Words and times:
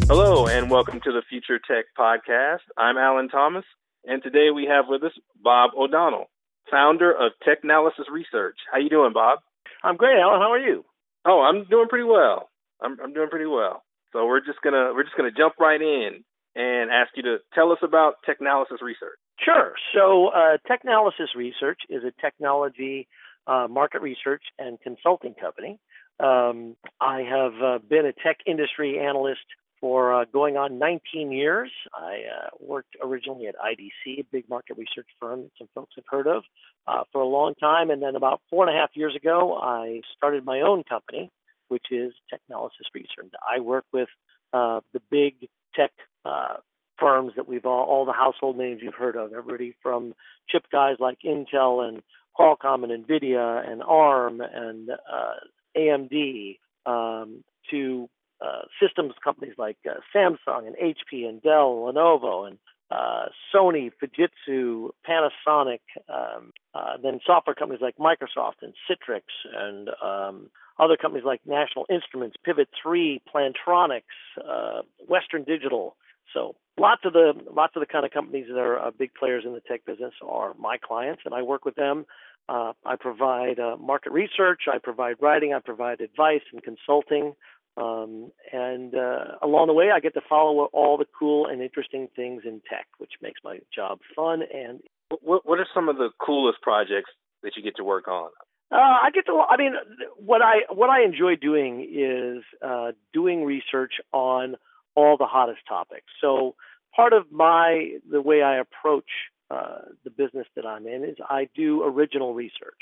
Hello, 0.06 0.46
and 0.46 0.70
welcome 0.70 1.00
to 1.00 1.12
the 1.12 1.22
Future 1.30 1.58
Tech 1.58 1.86
Podcast. 1.98 2.60
I'm 2.76 2.98
Alan 2.98 3.30
Thomas, 3.30 3.64
and 4.04 4.22
today 4.22 4.50
we 4.54 4.66
have 4.66 4.84
with 4.88 5.02
us 5.02 5.12
Bob 5.42 5.70
O'Donnell 5.78 6.26
founder 6.72 7.12
of 7.12 7.32
Technalysis 7.46 8.10
Research. 8.10 8.56
How 8.72 8.78
you 8.78 8.88
doing, 8.88 9.12
Bob? 9.12 9.40
I'm 9.84 9.96
great, 9.96 10.18
Alan. 10.18 10.40
How 10.40 10.50
are 10.52 10.58
you? 10.58 10.84
Oh, 11.24 11.42
I'm 11.42 11.64
doing 11.68 11.86
pretty 11.88 12.06
well. 12.06 12.48
I'm 12.80 12.98
I'm 13.00 13.12
doing 13.12 13.28
pretty 13.28 13.46
well. 13.46 13.84
So 14.12 14.26
we're 14.26 14.40
just 14.40 14.60
gonna 14.64 14.92
we're 14.94 15.04
just 15.04 15.16
gonna 15.16 15.30
jump 15.30 15.54
right 15.60 15.80
in 15.80 16.24
and 16.56 16.90
ask 16.90 17.10
you 17.14 17.22
to 17.22 17.36
tell 17.54 17.70
us 17.72 17.78
about 17.82 18.14
Technalysis 18.28 18.82
Research. 18.82 19.18
Sure. 19.38 19.74
So 19.94 20.28
uh, 20.28 20.56
Technalysis 20.68 21.34
Research 21.36 21.80
is 21.88 22.02
a 22.04 22.12
technology 22.20 23.08
uh, 23.46 23.66
market 23.68 24.02
research 24.02 24.42
and 24.58 24.80
consulting 24.80 25.34
company. 25.34 25.78
Um, 26.20 26.76
I 27.00 27.22
have 27.22 27.52
uh, 27.62 27.78
been 27.88 28.06
a 28.06 28.12
tech 28.12 28.38
industry 28.46 28.98
analyst 28.98 29.40
for 29.82 30.14
uh, 30.14 30.24
going 30.32 30.56
on 30.56 30.78
19 30.78 31.32
years. 31.32 31.68
I 31.92 32.22
uh, 32.32 32.48
worked 32.60 32.96
originally 33.02 33.48
at 33.48 33.56
IDC, 33.56 34.20
a 34.20 34.24
big 34.30 34.48
market 34.48 34.78
research 34.78 35.08
firm 35.20 35.42
that 35.42 35.50
some 35.58 35.68
folks 35.74 35.94
have 35.96 36.04
heard 36.08 36.28
of, 36.28 36.44
uh, 36.86 37.02
for 37.12 37.20
a 37.20 37.26
long 37.26 37.54
time. 37.56 37.90
And 37.90 38.00
then 38.00 38.14
about 38.14 38.40
four 38.48 38.66
and 38.66 38.74
a 38.74 38.80
half 38.80 38.90
years 38.94 39.16
ago, 39.16 39.58
I 39.60 40.00
started 40.16 40.44
my 40.44 40.60
own 40.60 40.84
company, 40.84 41.32
which 41.66 41.86
is 41.90 42.12
Technalysis 42.32 42.94
Research. 42.94 43.32
I 43.42 43.58
work 43.58 43.84
with 43.92 44.08
uh, 44.52 44.80
the 44.92 45.00
big 45.10 45.48
tech 45.74 45.90
uh, 46.24 46.58
firms 46.96 47.32
that 47.34 47.48
we've 47.48 47.66
all, 47.66 47.82
all 47.82 48.04
the 48.06 48.12
household 48.12 48.56
names 48.56 48.80
you've 48.84 48.94
heard 48.94 49.16
of, 49.16 49.32
everybody 49.32 49.74
from 49.82 50.14
chip 50.48 50.62
guys 50.70 50.94
like 51.00 51.18
Intel 51.26 51.88
and 51.88 52.02
Qualcomm 52.38 52.84
and 52.84 53.04
NVIDIA 53.04 53.68
and 53.68 53.82
ARM 53.82 54.40
and 54.40 54.90
uh, 54.90 55.34
AMD 55.76 56.58
um, 56.86 57.42
to 57.70 58.08
uh, 58.42 58.62
systems 58.80 59.14
companies 59.22 59.54
like 59.58 59.76
uh, 59.88 59.94
Samsung 60.14 60.66
and 60.66 60.76
HP 60.76 61.28
and 61.28 61.42
Dell, 61.42 61.86
Lenovo 61.86 62.46
and 62.46 62.58
uh, 62.90 63.26
Sony, 63.54 63.90
Fujitsu, 64.02 64.90
Panasonic, 65.08 65.80
um, 66.08 66.52
uh, 66.74 66.96
then 67.02 67.20
software 67.24 67.54
companies 67.54 67.80
like 67.80 67.96
Microsoft 67.96 68.62
and 68.62 68.74
Citrix, 68.88 69.22
and 69.54 69.88
um, 70.02 70.50
other 70.78 70.96
companies 70.96 71.24
like 71.24 71.40
National 71.46 71.86
Instruments, 71.88 72.36
Pivot 72.44 72.68
3, 72.82 73.22
Plantronics, 73.34 74.02
uh, 74.46 74.82
Western 75.08 75.44
Digital. 75.44 75.96
So 76.34 76.56
lots 76.78 77.02
of 77.04 77.12
the 77.12 77.32
lots 77.54 77.76
of 77.76 77.80
the 77.80 77.86
kind 77.86 78.04
of 78.04 78.10
companies 78.10 78.46
that 78.48 78.58
are 78.58 78.78
uh, 78.78 78.90
big 78.90 79.14
players 79.14 79.44
in 79.46 79.52
the 79.52 79.60
tech 79.60 79.84
business 79.86 80.12
are 80.26 80.54
my 80.58 80.76
clients, 80.76 81.22
and 81.24 81.34
I 81.34 81.42
work 81.42 81.64
with 81.64 81.74
them. 81.74 82.04
Uh, 82.48 82.72
I 82.84 82.96
provide 82.96 83.58
uh, 83.58 83.76
market 83.76 84.12
research, 84.12 84.62
I 84.72 84.78
provide 84.78 85.16
writing, 85.20 85.54
I 85.54 85.60
provide 85.60 86.00
advice 86.00 86.42
and 86.52 86.62
consulting. 86.62 87.34
Um, 87.76 88.30
and 88.52 88.94
uh, 88.94 89.36
along 89.42 89.68
the 89.68 89.72
way, 89.72 89.90
I 89.94 90.00
get 90.00 90.14
to 90.14 90.20
follow 90.28 90.68
all 90.72 90.98
the 90.98 91.06
cool 91.18 91.46
and 91.46 91.62
interesting 91.62 92.08
things 92.14 92.42
in 92.44 92.60
tech, 92.68 92.86
which 92.98 93.12
makes 93.22 93.40
my 93.42 93.60
job 93.74 94.00
fun. 94.14 94.42
And 94.54 94.80
what, 95.20 95.46
what 95.46 95.58
are 95.58 95.66
some 95.72 95.88
of 95.88 95.96
the 95.96 96.10
coolest 96.18 96.60
projects 96.60 97.10
that 97.42 97.52
you 97.56 97.62
get 97.62 97.76
to 97.76 97.84
work 97.84 98.08
on? 98.08 98.30
Uh, 98.70 98.76
I 98.76 99.10
get 99.12 99.26
to. 99.26 99.42
I 99.48 99.56
mean, 99.58 99.72
what 100.16 100.40
I 100.40 100.72
what 100.72 100.88
I 100.88 101.02
enjoy 101.04 101.36
doing 101.36 101.86
is 101.92 102.42
uh, 102.66 102.92
doing 103.12 103.44
research 103.44 103.92
on 104.12 104.56
all 104.94 105.16
the 105.18 105.26
hottest 105.26 105.60
topics. 105.68 106.06
So 106.22 106.54
part 106.96 107.12
of 107.12 107.30
my 107.30 107.98
the 108.10 108.22
way 108.22 108.42
I 108.42 108.56
approach 108.56 109.10
uh, 109.50 109.80
the 110.04 110.10
business 110.10 110.46
that 110.56 110.64
I'm 110.64 110.86
in 110.86 111.04
is 111.04 111.16
I 111.28 111.48
do 111.54 111.84
original 111.84 112.32
research, 112.32 112.80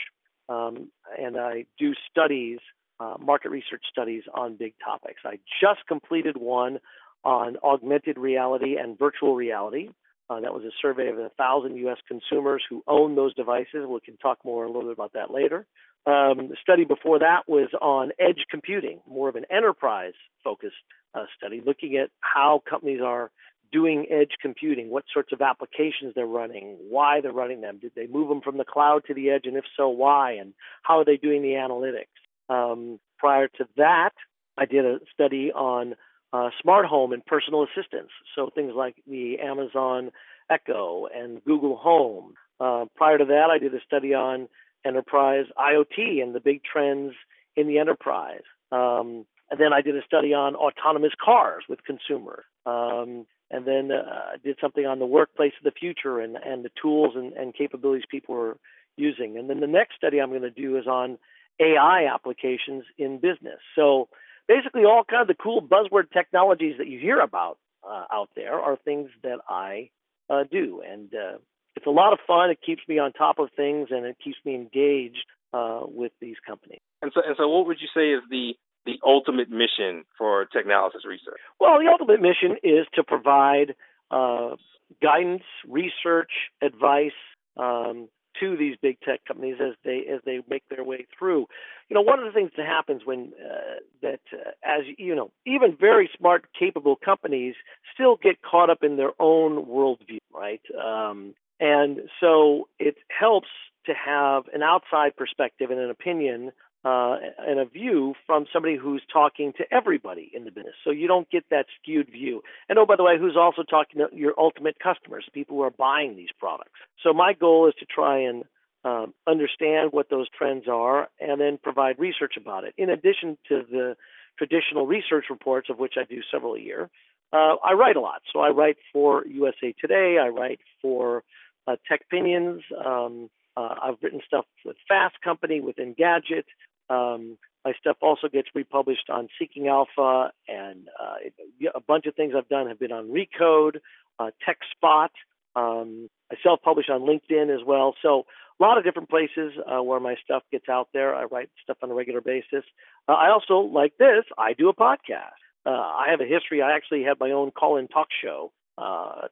um, 0.48 0.90
and 1.18 1.36
I 1.36 1.64
do 1.76 1.92
studies 2.08 2.60
uh, 3.00 3.16
market 3.18 3.50
research 3.50 3.82
studies 3.90 4.22
on 4.34 4.56
big 4.56 4.74
topics. 4.84 5.22
I 5.24 5.38
just 5.60 5.80
completed 5.88 6.36
one 6.36 6.78
on 7.24 7.56
augmented 7.64 8.18
reality 8.18 8.76
and 8.76 8.98
virtual 8.98 9.34
reality. 9.34 9.90
Uh, 10.28 10.40
that 10.40 10.54
was 10.54 10.62
a 10.64 10.70
survey 10.80 11.08
of 11.08 11.18
a 11.18 11.30
thousand 11.30 11.76
U.S. 11.76 11.98
consumers 12.06 12.62
who 12.68 12.84
own 12.86 13.16
those 13.16 13.34
devices. 13.34 13.86
We 13.88 14.00
can 14.04 14.16
talk 14.18 14.38
more 14.44 14.64
a 14.64 14.68
little 14.68 14.82
bit 14.82 14.92
about 14.92 15.14
that 15.14 15.32
later. 15.32 15.66
Um, 16.06 16.48
the 16.48 16.56
study 16.62 16.84
before 16.84 17.18
that 17.18 17.48
was 17.48 17.68
on 17.80 18.12
edge 18.18 18.44
computing, 18.50 19.00
more 19.08 19.28
of 19.28 19.36
an 19.36 19.44
enterprise 19.50 20.14
focused 20.44 20.76
uh, 21.14 21.24
study, 21.36 21.60
looking 21.64 21.96
at 21.96 22.10
how 22.20 22.62
companies 22.68 23.00
are 23.04 23.30
doing 23.72 24.06
edge 24.10 24.32
computing, 24.40 24.88
what 24.90 25.04
sorts 25.12 25.32
of 25.32 25.40
applications 25.42 26.14
they're 26.14 26.26
running, 26.26 26.76
why 26.88 27.20
they're 27.20 27.32
running 27.32 27.60
them. 27.60 27.78
Did 27.78 27.92
they 27.94 28.06
move 28.06 28.28
them 28.28 28.40
from 28.40 28.56
the 28.56 28.64
cloud 28.64 29.02
to 29.06 29.14
the 29.14 29.30
edge, 29.30 29.42
and 29.44 29.56
if 29.56 29.64
so, 29.76 29.88
why? 29.88 30.32
And 30.32 30.54
how 30.82 30.98
are 30.98 31.04
they 31.04 31.16
doing 31.16 31.42
the 31.42 31.50
analytics? 31.50 32.06
Um, 32.50 33.00
prior 33.18 33.48
to 33.48 33.64
that, 33.76 34.12
I 34.58 34.66
did 34.66 34.84
a 34.84 34.98
study 35.14 35.52
on 35.52 35.94
uh, 36.32 36.50
smart 36.60 36.86
home 36.86 37.12
and 37.12 37.24
personal 37.24 37.64
assistance. 37.64 38.10
So 38.34 38.50
things 38.54 38.72
like 38.74 38.96
the 39.06 39.38
Amazon 39.38 40.10
Echo 40.50 41.06
and 41.14 41.42
Google 41.44 41.76
Home. 41.76 42.34
Uh, 42.58 42.84
prior 42.96 43.18
to 43.18 43.24
that, 43.24 43.48
I 43.50 43.58
did 43.58 43.74
a 43.74 43.80
study 43.86 44.12
on 44.14 44.48
enterprise 44.84 45.46
IoT 45.58 46.22
and 46.22 46.34
the 46.34 46.40
big 46.40 46.62
trends 46.64 47.12
in 47.56 47.68
the 47.68 47.78
enterprise. 47.78 48.42
Um, 48.72 49.26
and 49.50 49.58
then 49.58 49.72
I 49.72 49.80
did 49.80 49.96
a 49.96 50.04
study 50.04 50.32
on 50.34 50.54
autonomous 50.54 51.12
cars 51.22 51.64
with 51.68 51.84
consumers. 51.84 52.44
Um, 52.66 53.26
and 53.50 53.66
then 53.66 53.90
uh, 53.90 54.36
did 54.44 54.56
something 54.60 54.86
on 54.86 55.00
the 55.00 55.06
workplace 55.06 55.52
of 55.58 55.64
the 55.64 55.78
future 55.78 56.20
and, 56.20 56.36
and 56.36 56.64
the 56.64 56.70
tools 56.80 57.14
and, 57.16 57.32
and 57.32 57.54
capabilities 57.54 58.04
people 58.08 58.36
are 58.36 58.56
using. 58.96 59.36
And 59.36 59.50
then 59.50 59.60
the 59.60 59.66
next 59.66 59.96
study 59.96 60.20
I'm 60.20 60.30
going 60.30 60.42
to 60.42 60.50
do 60.50 60.76
is 60.76 60.86
on 60.86 61.18
AI 61.60 62.12
applications 62.12 62.84
in 62.98 63.18
business. 63.18 63.60
So 63.76 64.08
basically, 64.48 64.84
all 64.84 65.04
kind 65.08 65.22
of 65.22 65.28
the 65.28 65.40
cool 65.40 65.62
buzzword 65.62 66.10
technologies 66.12 66.76
that 66.78 66.88
you 66.88 66.98
hear 66.98 67.20
about 67.20 67.58
uh, 67.84 68.04
out 68.12 68.30
there 68.34 68.58
are 68.58 68.76
things 68.76 69.10
that 69.22 69.38
I 69.48 69.90
uh, 70.28 70.44
do. 70.50 70.82
And 70.88 71.12
uh, 71.14 71.38
it's 71.76 71.86
a 71.86 71.90
lot 71.90 72.12
of 72.12 72.18
fun. 72.26 72.50
It 72.50 72.58
keeps 72.64 72.82
me 72.88 72.98
on 72.98 73.12
top 73.12 73.38
of 73.38 73.48
things 73.56 73.88
and 73.90 74.06
it 74.06 74.16
keeps 74.22 74.38
me 74.44 74.54
engaged 74.54 75.26
uh, 75.52 75.80
with 75.84 76.12
these 76.20 76.36
companies. 76.46 76.80
And 77.02 77.12
so, 77.14 77.22
and 77.26 77.36
so, 77.36 77.48
what 77.48 77.66
would 77.66 77.78
you 77.80 77.88
say 77.94 78.10
is 78.10 78.22
the 78.30 78.54
the 78.86 78.98
ultimate 79.04 79.50
mission 79.50 80.04
for 80.16 80.46
Technalysis 80.54 81.04
Research? 81.06 81.40
Well, 81.58 81.78
the 81.78 81.90
ultimate 81.90 82.20
mission 82.20 82.56
is 82.62 82.86
to 82.94 83.04
provide 83.04 83.74
uh, 84.10 84.56
guidance, 85.02 85.42
research, 85.68 86.30
advice 86.62 87.12
um, 87.56 88.08
to 88.40 88.56
these 88.56 88.76
big 88.80 89.00
tech 89.00 89.24
companies 89.26 89.56
as 89.60 89.74
they 89.84 90.04
as 90.12 90.20
they 90.24 90.40
make 90.48 90.62
their 90.68 90.84
way 90.84 91.06
through. 91.16 91.46
You 91.88 91.94
know, 91.94 92.02
one 92.02 92.18
of 92.18 92.24
the 92.24 92.32
things 92.32 92.50
that 92.56 92.66
happens 92.66 93.02
when 93.04 93.32
uh, 93.38 93.80
that 94.02 94.20
uh, 94.32 94.50
as 94.64 94.84
you 94.98 95.14
know, 95.14 95.30
even 95.46 95.76
very 95.78 96.10
smart, 96.16 96.46
capable 96.58 96.96
companies 96.96 97.54
still 97.94 98.16
get 98.16 98.42
caught 98.42 98.70
up 98.70 98.82
in 98.82 98.96
their 98.96 99.12
own 99.18 99.66
worldview, 99.66 100.18
right? 100.34 100.62
Um, 100.82 101.34
and 101.60 102.00
so 102.20 102.68
it 102.78 102.96
helps 103.08 103.48
to 103.86 103.92
have 103.94 104.44
an 104.52 104.62
outside 104.62 105.16
perspective 105.16 105.70
and 105.70 105.80
an 105.80 105.90
opinion 105.90 106.52
uh, 106.84 107.16
and 107.38 107.60
a 107.60 107.66
view 107.66 108.14
from 108.26 108.46
somebody 108.52 108.76
who's 108.76 109.02
talking 109.12 109.52
to 109.58 109.64
everybody 109.70 110.30
in 110.34 110.44
the 110.44 110.50
business. 110.50 110.74
So 110.82 110.90
you 110.90 111.06
don't 111.06 111.28
get 111.30 111.44
that 111.50 111.66
skewed 111.80 112.10
view. 112.10 112.42
And 112.68 112.78
oh, 112.78 112.86
by 112.86 112.96
the 112.96 113.04
way, 113.04 113.18
who's 113.18 113.36
also 113.36 113.62
talking 113.62 114.00
to 114.00 114.16
your 114.16 114.34
ultimate 114.38 114.76
customers, 114.82 115.26
people 115.32 115.56
who 115.56 115.62
are 115.62 115.70
buying 115.70 116.16
these 116.16 116.30
products. 116.38 116.80
So 117.02 117.12
my 117.12 117.34
goal 117.34 117.68
is 117.68 117.74
to 117.80 117.86
try 117.86 118.20
and 118.20 118.44
um, 118.84 119.12
understand 119.26 119.92
what 119.92 120.08
those 120.08 120.28
trends 120.30 120.64
are 120.68 121.08
and 121.20 121.40
then 121.40 121.58
provide 121.62 121.98
research 121.98 122.34
about 122.38 122.64
it. 122.64 122.74
In 122.78 122.88
addition 122.88 123.36
to 123.48 123.62
the 123.70 123.96
traditional 124.38 124.86
research 124.86 125.26
reports, 125.28 125.68
of 125.68 125.78
which 125.78 125.94
I 125.98 126.04
do 126.04 126.20
several 126.32 126.54
a 126.54 126.60
year, 126.60 126.88
uh, 127.32 127.56
I 127.62 127.74
write 127.74 127.96
a 127.96 128.00
lot. 128.00 128.22
So 128.32 128.40
I 128.40 128.48
write 128.48 128.78
for 128.92 129.26
USA 129.26 129.74
Today, 129.78 130.16
I 130.20 130.28
write 130.28 130.60
for 130.80 131.22
uh, 131.66 131.76
TechPinions. 131.90 132.60
Um, 132.84 133.28
uh, 133.56 133.74
I've 133.82 133.96
written 134.02 134.20
stuff 134.26 134.46
with 134.64 134.76
Fast 134.88 135.16
Company, 135.22 135.60
with 135.60 135.76
Engadget. 135.76 136.44
Um, 136.90 137.38
my 137.64 137.72
stuff 137.78 137.96
also 138.02 138.28
gets 138.28 138.48
republished 138.54 139.10
on 139.10 139.28
Seeking 139.38 139.68
Alpha, 139.68 140.32
and 140.48 140.88
uh, 140.98 141.70
a 141.74 141.80
bunch 141.80 142.06
of 142.06 142.14
things 142.14 142.34
I've 142.36 142.48
done 142.48 142.66
have 142.68 142.78
been 142.78 142.92
on 142.92 143.08
Recode, 143.08 143.76
uh, 144.18 144.30
TechSpot. 144.46 145.08
Um, 145.56 146.08
I 146.32 146.36
self-publish 146.42 146.86
on 146.90 147.02
LinkedIn 147.02 147.54
as 147.54 147.64
well. 147.66 147.94
So 148.02 148.24
a 148.58 148.62
lot 148.62 148.78
of 148.78 148.84
different 148.84 149.10
places 149.10 149.52
uh, 149.66 149.82
where 149.82 150.00
my 150.00 150.16
stuff 150.24 150.42
gets 150.52 150.68
out 150.68 150.88
there. 150.92 151.14
I 151.14 151.24
write 151.24 151.50
stuff 151.62 151.78
on 151.82 151.90
a 151.90 151.94
regular 151.94 152.20
basis. 152.20 152.64
Uh, 153.08 153.12
I 153.12 153.30
also, 153.30 153.58
like 153.58 153.96
this, 153.98 154.24
I 154.38 154.52
do 154.52 154.68
a 154.68 154.74
podcast. 154.74 155.40
Uh, 155.66 155.70
I 155.70 156.06
have 156.10 156.20
a 156.20 156.26
history. 156.26 156.62
I 156.62 156.72
actually 156.72 157.02
had 157.02 157.18
my 157.20 157.32
own 157.32 157.50
call-in 157.50 157.88
talk 157.88 158.08
show, 158.22 158.52
uh, 158.78 159.28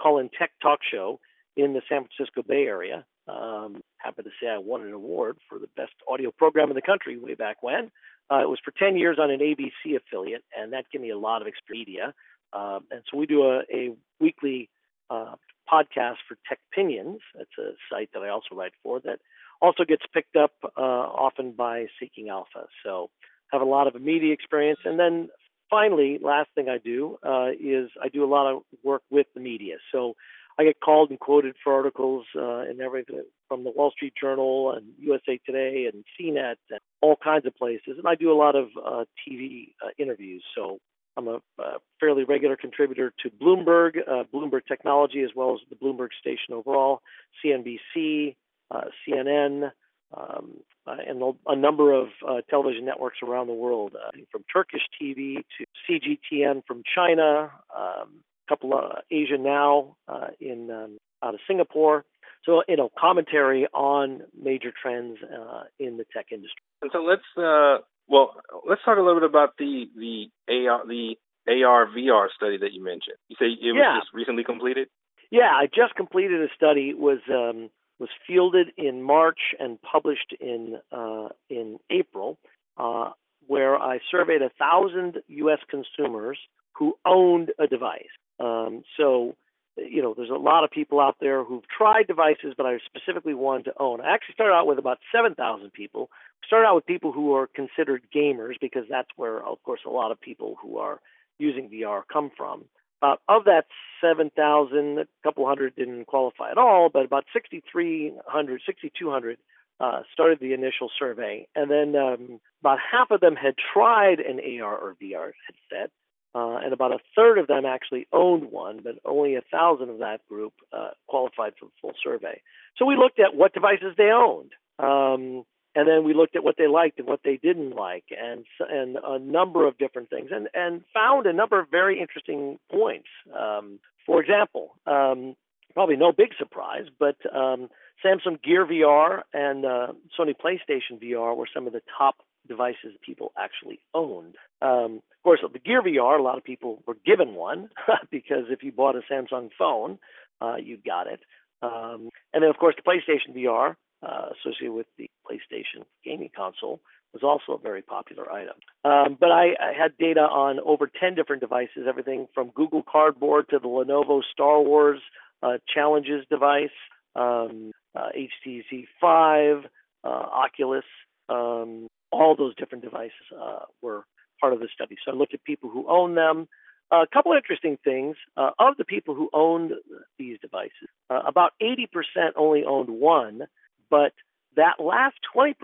call-in 0.00 0.30
tech 0.38 0.52
talk 0.62 0.80
show 0.90 1.20
in 1.56 1.72
the 1.74 1.82
San 1.88 2.06
Francisco 2.06 2.42
Bay 2.42 2.64
Area. 2.64 3.04
Um, 3.28 3.82
happy 4.06 4.22
to 4.22 4.30
say 4.40 4.48
I 4.48 4.58
won 4.58 4.82
an 4.82 4.92
award 4.92 5.36
for 5.48 5.58
the 5.58 5.68
best 5.76 5.92
audio 6.08 6.30
program 6.30 6.70
in 6.70 6.76
the 6.76 6.82
country 6.82 7.18
way 7.18 7.34
back 7.34 7.62
when. 7.62 7.90
Uh, 8.30 8.40
it 8.42 8.48
was 8.48 8.58
for 8.64 8.72
10 8.72 8.96
years 8.96 9.18
on 9.20 9.30
an 9.30 9.40
ABC 9.40 9.96
affiliate, 9.96 10.44
and 10.56 10.72
that 10.72 10.84
gave 10.92 11.00
me 11.00 11.10
a 11.10 11.18
lot 11.18 11.42
of 11.42 11.48
experience. 11.48 12.14
Um, 12.52 12.84
and 12.90 13.02
so 13.10 13.18
we 13.18 13.26
do 13.26 13.42
a, 13.44 13.60
a 13.72 13.94
weekly 14.20 14.68
uh, 15.10 15.34
podcast 15.70 16.16
for 16.26 16.36
TechPinions. 16.48 17.18
That's 17.36 17.58
a 17.58 17.72
site 17.90 18.10
that 18.14 18.20
I 18.20 18.28
also 18.28 18.54
write 18.54 18.72
for 18.82 19.00
that 19.00 19.18
also 19.60 19.84
gets 19.84 20.02
picked 20.12 20.36
up 20.36 20.52
uh, 20.64 20.80
often 20.80 21.52
by 21.52 21.86
Seeking 21.98 22.28
Alpha. 22.28 22.66
So 22.84 23.10
have 23.52 23.62
a 23.62 23.66
lot 23.66 23.86
of 23.86 24.00
media 24.00 24.32
experience. 24.32 24.80
And 24.84 24.98
then 24.98 25.28
finally, 25.70 26.18
last 26.22 26.50
thing 26.54 26.68
I 26.68 26.78
do 26.78 27.18
uh, 27.26 27.50
is 27.58 27.90
I 28.02 28.08
do 28.08 28.24
a 28.24 28.26
lot 28.26 28.52
of 28.52 28.62
work 28.82 29.02
with 29.10 29.26
the 29.34 29.40
media. 29.40 29.76
So 29.92 30.14
I 30.58 30.64
get 30.64 30.80
called 30.80 31.10
and 31.10 31.20
quoted 31.20 31.54
for 31.62 31.74
articles 31.74 32.24
uh, 32.34 32.60
and 32.60 32.80
everything 32.80 33.22
from 33.48 33.64
the 33.64 33.70
Wall 33.70 33.90
Street 33.90 34.14
Journal 34.18 34.72
and 34.72 34.86
USA 34.98 35.38
Today 35.44 35.88
and 35.92 36.04
CNET 36.18 36.56
and 36.70 36.80
all 37.02 37.16
kinds 37.22 37.46
of 37.46 37.54
places. 37.56 37.98
And 37.98 38.06
I 38.06 38.14
do 38.14 38.32
a 38.32 38.38
lot 38.38 38.56
of 38.56 38.68
uh, 38.82 39.04
TV 39.28 39.74
uh, 39.84 39.90
interviews. 39.98 40.42
So 40.54 40.78
I'm 41.16 41.28
a, 41.28 41.40
a, 41.58 41.78
fairly 42.00 42.24
regular 42.24 42.56
contributor 42.56 43.12
to 43.22 43.30
Bloomberg, 43.30 43.98
uh, 44.06 44.24
Bloomberg 44.32 44.66
Technology, 44.66 45.22
as 45.22 45.30
well 45.34 45.54
as 45.54 45.60
the 45.68 45.76
Bloomberg 45.76 46.08
station 46.18 46.52
overall, 46.52 47.00
CNBC, 47.44 48.36
uh, 48.70 48.82
CNN, 49.06 49.70
um, 50.16 50.52
uh, 50.86 50.96
and 51.06 51.34
a 51.46 51.56
number 51.56 51.92
of 51.92 52.08
uh, 52.26 52.40
television 52.48 52.84
networks 52.84 53.18
around 53.26 53.48
the 53.48 53.54
world, 53.54 53.94
uh, 53.94 54.10
from 54.30 54.44
Turkish 54.52 54.82
TV 55.00 55.36
to 55.58 55.64
CGTN 55.88 56.62
from 56.66 56.82
China. 56.94 57.50
Um, 57.76 58.20
couple 58.48 58.74
of 58.74 59.02
Asia 59.10 59.38
Now 59.38 59.96
uh, 60.08 60.28
in 60.40 60.70
um, 60.70 60.98
out 61.22 61.34
of 61.34 61.40
Singapore. 61.46 62.04
So 62.44 62.62
you 62.68 62.76
know, 62.76 62.90
commentary 62.98 63.66
on 63.72 64.22
major 64.40 64.72
trends 64.80 65.18
uh, 65.22 65.64
in 65.78 65.96
the 65.96 66.04
tech 66.12 66.26
industry. 66.30 66.62
And 66.82 66.90
so 66.92 67.00
let's 67.00 67.22
uh, 67.36 67.82
well, 68.08 68.34
let's 68.68 68.82
talk 68.84 68.98
a 68.98 69.00
little 69.00 69.20
bit 69.20 69.28
about 69.28 69.56
the 69.58 69.86
the 69.96 70.68
AR 70.68 70.86
the 70.86 71.16
AR 71.48 71.86
VR 71.86 72.28
study 72.34 72.58
that 72.58 72.72
you 72.72 72.82
mentioned. 72.82 73.16
You 73.28 73.36
say 73.38 73.46
it 73.46 73.72
was 73.72 73.80
yeah. 73.80 73.98
just 74.00 74.14
recently 74.14 74.44
completed. 74.44 74.88
Yeah, 75.30 75.50
I 75.52 75.66
just 75.66 75.94
completed 75.96 76.40
a 76.40 76.48
study. 76.54 76.90
It 76.90 76.98
was 76.98 77.18
um, 77.30 77.70
was 77.98 78.10
fielded 78.26 78.68
in 78.76 79.02
March 79.02 79.54
and 79.58 79.80
published 79.82 80.34
in 80.40 80.78
uh, 80.92 81.28
in 81.50 81.78
April, 81.90 82.38
uh, 82.76 83.10
where 83.46 83.76
I 83.76 83.98
surveyed 84.10 84.42
a 84.42 84.50
thousand 84.58 85.18
U.S. 85.26 85.58
consumers 85.68 86.38
who 86.72 86.96
owned 87.04 87.52
a 87.58 87.66
device. 87.66 88.04
Um, 88.38 88.82
so, 88.96 89.34
you 89.76 90.02
know, 90.02 90.14
there's 90.14 90.30
a 90.30 90.34
lot 90.34 90.64
of 90.64 90.70
people 90.70 91.00
out 91.00 91.16
there 91.20 91.44
who've 91.44 91.66
tried 91.68 92.06
devices, 92.06 92.54
but 92.56 92.66
I 92.66 92.78
specifically 92.86 93.34
wanted 93.34 93.64
to 93.66 93.72
own. 93.78 94.00
I 94.00 94.12
actually 94.14 94.34
started 94.34 94.54
out 94.54 94.66
with 94.66 94.78
about 94.78 94.98
7,000 95.12 95.72
people. 95.72 96.10
Started 96.46 96.66
out 96.66 96.76
with 96.76 96.86
people 96.86 97.12
who 97.12 97.34
are 97.34 97.48
considered 97.48 98.02
gamers 98.14 98.54
because 98.60 98.84
that's 98.88 99.08
where, 99.16 99.44
of 99.44 99.62
course, 99.62 99.80
a 99.86 99.90
lot 99.90 100.12
of 100.12 100.20
people 100.20 100.56
who 100.60 100.78
are 100.78 101.00
using 101.38 101.68
VR 101.68 102.02
come 102.10 102.30
from. 102.36 102.64
Uh, 103.02 103.16
of 103.28 103.44
that 103.44 103.66
7,000, 104.00 104.98
a 104.98 105.06
couple 105.22 105.46
hundred 105.46 105.76
didn't 105.76 106.06
qualify 106.06 106.50
at 106.50 106.58
all, 106.58 106.88
but 106.88 107.04
about 107.04 107.24
6,300, 107.32 108.62
6,200 108.64 109.38
uh, 109.78 110.02
started 110.12 110.38
the 110.40 110.54
initial 110.54 110.90
survey. 110.98 111.46
And 111.54 111.70
then 111.70 111.94
um, 111.94 112.40
about 112.60 112.78
half 112.90 113.10
of 113.10 113.20
them 113.20 113.36
had 113.36 113.54
tried 113.72 114.20
an 114.20 114.40
AR 114.40 114.76
or 114.76 114.96
VR 115.00 115.32
headset, 115.46 115.90
uh, 116.36 116.58
and 116.62 116.74
about 116.74 116.92
a 116.92 116.98
third 117.16 117.38
of 117.38 117.46
them 117.46 117.64
actually 117.64 118.06
owned 118.12 118.50
one, 118.50 118.80
but 118.84 118.96
only 119.06 119.36
a 119.36 119.40
thousand 119.50 119.88
of 119.88 119.98
that 120.00 120.18
group 120.28 120.52
uh, 120.70 120.90
qualified 121.06 121.54
for 121.58 121.64
the 121.64 121.72
full 121.80 121.94
survey. 122.04 122.42
So 122.76 122.84
we 122.84 122.94
looked 122.94 123.18
at 123.18 123.34
what 123.34 123.54
devices 123.54 123.94
they 123.96 124.10
owned, 124.10 124.50
um, 124.78 125.46
and 125.74 125.88
then 125.88 126.04
we 126.04 126.12
looked 126.12 126.36
at 126.36 126.44
what 126.44 126.56
they 126.58 126.66
liked 126.66 126.98
and 126.98 127.08
what 127.08 127.20
they 127.24 127.38
didn't 127.42 127.74
like, 127.74 128.04
and 128.10 128.44
and 128.68 128.98
a 129.02 129.18
number 129.18 129.66
of 129.66 129.78
different 129.78 130.10
things, 130.10 130.28
and 130.30 130.48
and 130.52 130.82
found 130.92 131.26
a 131.26 131.32
number 131.32 131.58
of 131.58 131.70
very 131.70 131.98
interesting 132.00 132.58
points. 132.70 133.08
Um, 133.34 133.78
for 134.04 134.20
example, 134.20 134.74
um, 134.86 135.36
probably 135.72 135.96
no 135.96 136.12
big 136.12 136.32
surprise, 136.38 136.84
but 136.98 137.16
um, 137.34 137.70
Samsung 138.04 138.42
Gear 138.42 138.66
VR 138.66 139.22
and 139.32 139.64
uh, 139.64 139.86
Sony 140.18 140.34
PlayStation 140.36 141.02
VR 141.02 141.34
were 141.34 141.48
some 141.52 141.66
of 141.66 141.72
the 141.72 141.82
top 141.96 142.16
devices 142.48 142.94
people 143.04 143.32
actually 143.38 143.80
owned. 143.94 144.36
Um, 144.62 144.96
of 144.96 145.22
course, 145.22 145.40
the 145.52 145.58
Gear 145.58 145.82
VR, 145.82 146.18
a 146.18 146.22
lot 146.22 146.38
of 146.38 146.44
people 146.44 146.82
were 146.86 146.96
given 147.04 147.34
one 147.34 147.68
because 148.10 148.44
if 148.48 148.62
you 148.62 148.72
bought 148.72 148.96
a 148.96 149.02
Samsung 149.10 149.50
phone, 149.58 149.98
uh, 150.40 150.56
you 150.56 150.78
got 150.84 151.06
it. 151.06 151.20
Um, 151.62 152.10
and 152.32 152.42
then, 152.42 152.50
of 152.50 152.56
course, 152.58 152.74
the 152.76 152.82
PlayStation 152.82 153.34
VR, 153.34 153.76
uh, 154.02 154.28
associated 154.38 154.72
with 154.72 154.86
the 154.98 155.10
PlayStation 155.28 155.84
gaming 156.04 156.30
console, 156.36 156.80
was 157.12 157.22
also 157.22 157.58
a 157.58 157.62
very 157.62 157.82
popular 157.82 158.30
item. 158.30 158.56
Um, 158.84 159.16
but 159.18 159.30
I, 159.30 159.54
I, 159.60 159.72
had 159.76 159.96
data 159.98 160.20
on 160.20 160.60
over 160.60 160.90
10 161.00 161.14
different 161.14 161.40
devices, 161.40 161.86
everything 161.88 162.26
from 162.34 162.50
Google 162.50 162.82
Cardboard 162.82 163.48
to 163.50 163.58
the 163.58 163.68
Lenovo 163.68 164.20
Star 164.32 164.60
Wars 164.60 165.00
uh, 165.42 165.58
Challenges 165.72 166.26
device, 166.30 166.68
um, 167.14 167.72
uh, 167.94 168.08
HTC 168.14 168.86
Vive, 169.00 169.64
uh, 170.04 170.08
Oculus, 170.08 170.84
um, 171.28 171.88
all 172.16 172.34
those 172.36 172.54
different 172.56 172.84
devices 172.84 173.12
uh, 173.38 173.60
were 173.82 174.04
part 174.40 174.52
of 174.52 174.60
the 174.60 174.68
study. 174.72 174.96
So 175.04 175.12
I 175.12 175.14
looked 175.14 175.34
at 175.34 175.44
people 175.44 175.70
who 175.70 175.86
own 175.88 176.14
them. 176.14 176.48
Uh, 176.92 177.02
a 177.02 177.06
couple 177.06 177.32
interesting 177.32 177.78
things. 177.82 178.16
Uh, 178.36 178.50
of 178.58 178.76
the 178.76 178.84
people 178.84 179.14
who 179.14 179.28
owned 179.32 179.72
these 180.18 180.38
devices, 180.40 180.88
uh, 181.10 181.20
about 181.26 181.52
80% 181.60 181.88
only 182.36 182.64
owned 182.64 182.90
one, 182.90 183.42
but 183.90 184.12
that 184.56 184.80
last 184.80 185.16
20% 185.34 185.54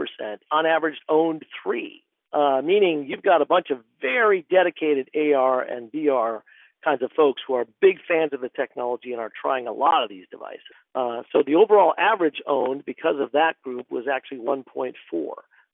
on 0.51 0.67
average 0.67 0.99
owned 1.09 1.45
three, 1.63 2.03
uh, 2.33 2.61
meaning 2.63 3.07
you've 3.09 3.23
got 3.23 3.41
a 3.41 3.47
bunch 3.47 3.71
of 3.71 3.79
very 4.01 4.45
dedicated 4.51 5.09
AR 5.15 5.63
and 5.63 5.91
VR 5.93 6.43
kinds 6.85 7.03
of 7.03 7.11
folks 7.13 7.41
who 7.47 7.55
are 7.55 7.67
big 7.81 7.99
fans 8.07 8.33
of 8.33 8.41
the 8.41 8.49
technology 8.49 9.13
and 9.13 9.21
are 9.21 9.31
trying 9.41 9.67
a 9.67 9.73
lot 9.73 10.03
of 10.03 10.09
these 10.09 10.27
devices. 10.31 10.61
Uh, 10.95 11.23
so 11.33 11.43
the 11.47 11.55
overall 11.55 11.95
average 11.97 12.43
owned 12.47 12.85
because 12.85 13.21
of 13.21 13.33
that 13.33 13.55
group 13.63 13.87
was 13.91 14.05
actually 14.13 14.39
1.4. 14.39 14.95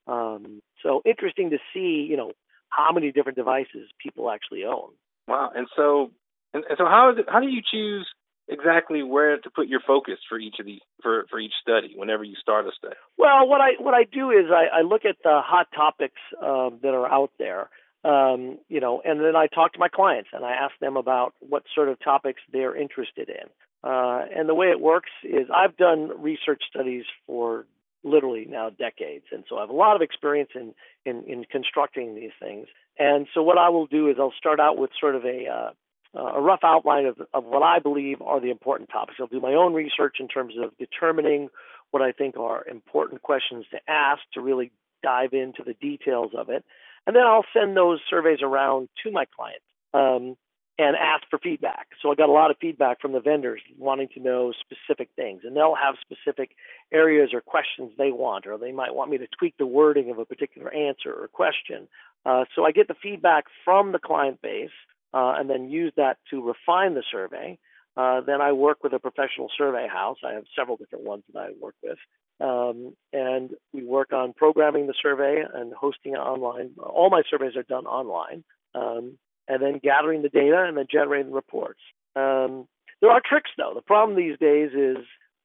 Um, 0.08 0.62
so 0.82 1.02
interesting 1.04 1.50
to 1.50 1.58
see, 1.72 2.06
you 2.08 2.16
know, 2.16 2.32
how 2.70 2.92
many 2.92 3.12
different 3.12 3.36
devices 3.36 3.88
people 4.02 4.30
actually 4.30 4.64
own. 4.64 4.90
Wow. 5.26 5.50
And 5.54 5.66
so, 5.76 6.10
and, 6.54 6.64
and 6.68 6.78
so 6.78 6.86
how 6.86 7.12
is 7.12 7.18
it, 7.18 7.26
how 7.28 7.40
do 7.40 7.48
you 7.48 7.60
choose 7.70 8.06
exactly 8.48 9.02
where 9.02 9.38
to 9.38 9.50
put 9.50 9.68
your 9.68 9.80
focus 9.86 10.18
for 10.28 10.38
each 10.38 10.56
of 10.58 10.66
these 10.66 10.80
for 11.02 11.26
for 11.30 11.38
each 11.38 11.52
study 11.60 11.92
whenever 11.94 12.24
you 12.24 12.34
start 12.40 12.66
a 12.66 12.70
study? 12.76 12.96
Well, 13.18 13.46
what 13.46 13.60
I 13.60 13.72
what 13.78 13.94
I 13.94 14.04
do 14.04 14.30
is 14.30 14.46
I, 14.50 14.78
I 14.78 14.82
look 14.82 15.04
at 15.04 15.16
the 15.22 15.40
hot 15.44 15.66
topics 15.74 16.20
um, 16.42 16.78
that 16.82 16.94
are 16.94 17.06
out 17.06 17.30
there, 17.38 17.68
um, 18.04 18.58
you 18.68 18.80
know, 18.80 19.02
and 19.04 19.20
then 19.20 19.36
I 19.36 19.46
talk 19.46 19.74
to 19.74 19.78
my 19.78 19.88
clients 19.88 20.30
and 20.32 20.44
I 20.44 20.52
ask 20.52 20.72
them 20.80 20.96
about 20.96 21.34
what 21.40 21.64
sort 21.74 21.88
of 21.88 22.00
topics 22.00 22.40
they're 22.52 22.74
interested 22.74 23.28
in. 23.28 23.48
Uh, 23.84 24.24
and 24.34 24.48
the 24.48 24.54
way 24.54 24.68
it 24.68 24.80
works 24.80 25.10
is 25.22 25.46
I've 25.54 25.76
done 25.76 26.10
research 26.20 26.62
studies 26.68 27.04
for 27.26 27.66
literally 28.04 28.46
now 28.48 28.70
decades, 28.70 29.26
and 29.32 29.44
so 29.48 29.58
I 29.58 29.60
have 29.62 29.70
a 29.70 29.74
lot 29.74 29.96
of 29.96 30.02
experience 30.02 30.50
in 30.54 30.74
in, 31.04 31.24
in 31.24 31.44
constructing 31.44 32.14
these 32.14 32.32
things. 32.40 32.66
And 32.98 33.26
so 33.32 33.42
what 33.42 33.58
I 33.58 33.68
will 33.68 33.86
do 33.86 34.08
is 34.08 34.16
I'll 34.18 34.32
start 34.36 34.60
out 34.60 34.76
with 34.76 34.90
sort 35.00 35.14
of 35.14 35.24
a 35.24 35.46
uh, 35.46 35.70
a 36.14 36.40
rough 36.40 36.60
outline 36.64 37.06
of, 37.06 37.20
of 37.34 37.44
what 37.44 37.62
I 37.62 37.78
believe 37.78 38.22
are 38.22 38.40
the 38.40 38.50
important 38.50 38.88
topics. 38.90 39.18
I'll 39.20 39.26
do 39.26 39.40
my 39.40 39.54
own 39.54 39.74
research 39.74 40.16
in 40.20 40.28
terms 40.28 40.54
of 40.62 40.76
determining 40.78 41.48
what 41.90 42.02
I 42.02 42.12
think 42.12 42.36
are 42.36 42.66
important 42.66 43.22
questions 43.22 43.66
to 43.72 43.78
ask 43.88 44.20
to 44.34 44.40
really 44.40 44.72
dive 45.02 45.32
into 45.32 45.62
the 45.64 45.74
details 45.74 46.32
of 46.36 46.48
it. 46.48 46.64
And 47.06 47.14
then 47.14 47.24
I'll 47.24 47.44
send 47.52 47.76
those 47.76 48.00
surveys 48.08 48.40
around 48.42 48.88
to 49.04 49.10
my 49.10 49.26
clients 49.26 49.64
um, 49.94 50.36
and 50.78 50.94
ask 50.94 51.24
for 51.28 51.38
feedback. 51.40 51.88
So 52.00 52.12
I 52.12 52.14
got 52.14 52.28
a 52.28 52.32
lot 52.32 52.52
of 52.52 52.56
feedback 52.60 53.00
from 53.00 53.12
the 53.12 53.20
vendors 53.20 53.60
wanting 53.76 54.08
to 54.14 54.20
know 54.20 54.52
specific 54.52 55.10
things, 55.16 55.42
and 55.44 55.56
they'll 55.56 55.74
have 55.74 55.96
specific 56.00 56.52
areas 56.92 57.30
or 57.34 57.40
questions 57.40 57.90
they 57.98 58.12
want, 58.12 58.46
or 58.46 58.56
they 58.56 58.70
might 58.70 58.94
want 58.94 59.10
me 59.10 59.18
to 59.18 59.26
tweak 59.38 59.54
the 59.58 59.66
wording 59.66 60.10
of 60.10 60.18
a 60.18 60.24
particular 60.24 60.72
answer 60.72 61.12
or 61.12 61.26
question. 61.26 61.88
Uh, 62.24 62.44
so 62.54 62.64
I 62.64 62.70
get 62.70 62.86
the 62.86 62.94
feedback 63.02 63.44
from 63.64 63.90
the 63.90 63.98
client 63.98 64.40
base 64.40 64.70
uh, 65.12 65.34
and 65.36 65.50
then 65.50 65.68
use 65.68 65.92
that 65.96 66.18
to 66.30 66.46
refine 66.46 66.94
the 66.94 67.02
survey. 67.10 67.58
Uh, 67.96 68.20
then 68.20 68.40
I 68.40 68.52
work 68.52 68.84
with 68.84 68.92
a 68.92 69.00
professional 69.00 69.50
survey 69.58 69.88
house. 69.88 70.18
I 70.24 70.34
have 70.34 70.44
several 70.56 70.76
different 70.76 71.04
ones 71.04 71.24
that 71.32 71.40
I 71.40 71.48
work 71.60 71.74
with. 71.82 71.98
Um, 72.40 72.94
and 73.12 73.50
we 73.72 73.82
work 73.82 74.12
on 74.12 74.32
programming 74.32 74.86
the 74.86 74.94
survey 75.02 75.42
and 75.52 75.72
hosting 75.72 76.12
it 76.12 76.18
online. 76.18 76.70
All 76.78 77.10
my 77.10 77.22
surveys 77.28 77.56
are 77.56 77.64
done 77.64 77.86
online. 77.86 78.44
Um, 78.76 79.18
and 79.48 79.62
then 79.62 79.80
gathering 79.82 80.22
the 80.22 80.28
data 80.28 80.64
and 80.66 80.76
then 80.76 80.86
generating 80.90 81.32
reports. 81.32 81.80
Um, 82.14 82.66
there 83.00 83.10
are 83.10 83.20
tricks, 83.24 83.50
though. 83.56 83.72
The 83.74 83.82
problem 83.82 84.16
these 84.16 84.38
days 84.38 84.70
is 84.74 84.98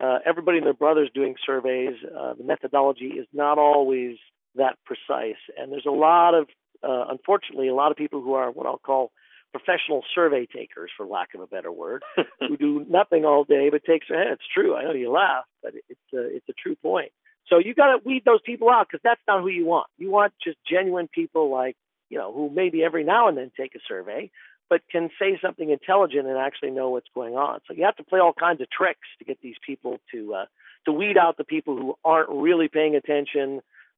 uh, 0.03 0.19
everybody 0.25 0.57
and 0.57 0.65
their 0.65 0.73
brothers 0.73 1.09
doing 1.13 1.35
surveys. 1.45 1.95
Uh, 2.03 2.33
the 2.33 2.43
methodology 2.43 3.13
is 3.17 3.27
not 3.33 3.57
always 3.57 4.17
that 4.55 4.77
precise. 4.85 5.39
And 5.57 5.71
there's 5.71 5.85
a 5.87 5.91
lot 5.91 6.33
of, 6.33 6.47
uh, 6.83 7.05
unfortunately, 7.09 7.67
a 7.67 7.75
lot 7.75 7.91
of 7.91 7.97
people 7.97 8.21
who 8.21 8.33
are 8.33 8.51
what 8.51 8.65
I'll 8.65 8.77
call 8.77 9.11
professional 9.51 10.03
survey 10.15 10.47
takers, 10.47 10.91
for 10.97 11.05
lack 11.05 11.35
of 11.35 11.41
a 11.41 11.47
better 11.47 11.71
word, 11.71 12.03
who 12.39 12.57
do 12.57 12.85
nothing 12.89 13.23
all 13.23 13.43
day 13.43 13.69
but 13.69 13.83
takes 13.83 14.07
their 14.09 14.17
head. 14.17 14.33
It's 14.33 14.47
true. 14.53 14.75
I 14.75 14.83
know 14.83 14.93
you 14.93 15.11
laugh, 15.11 15.45
but 15.61 15.73
it's 15.89 16.13
a, 16.13 16.35
it's 16.35 16.49
a 16.49 16.53
true 16.53 16.75
point. 16.75 17.11
So 17.47 17.59
you 17.59 17.75
got 17.75 17.87
to 17.87 17.99
weed 18.03 18.23
those 18.25 18.41
people 18.43 18.69
out 18.69 18.87
because 18.87 19.01
that's 19.03 19.21
not 19.27 19.41
who 19.41 19.49
you 19.49 19.65
want. 19.65 19.87
You 19.97 20.09
want 20.09 20.33
just 20.43 20.57
genuine 20.69 21.07
people 21.07 21.51
like, 21.51 21.75
you 22.13 22.19
know, 22.21 22.31
who 22.31 22.43
maybe 22.61 22.79
every 22.83 23.03
now 23.03 23.23
and 23.27 23.35
then 23.39 23.51
take 23.61 23.73
a 23.73 23.79
survey, 23.91 24.21
but 24.69 24.81
can 24.93 25.09
say 25.19 25.29
something 25.43 25.69
intelligent 25.77 26.25
and 26.27 26.37
actually 26.37 26.73
know 26.79 26.89
what's 26.93 27.13
going 27.19 27.35
on. 27.47 27.55
So 27.65 27.73
you 27.73 27.83
have 27.89 27.99
to 28.01 28.03
play 28.03 28.19
all 28.19 28.33
kinds 28.47 28.61
of 28.61 28.67
tricks 28.69 29.07
to 29.17 29.25
get 29.29 29.37
these 29.41 29.59
people 29.69 29.93
to 30.11 30.19
uh, 30.39 30.45
to 30.85 30.91
weed 30.91 31.17
out 31.23 31.37
the 31.37 31.43
people 31.55 31.73
who 31.79 31.89
aren't 32.11 32.29
really 32.47 32.69
paying 32.79 32.95
attention. 32.95 33.47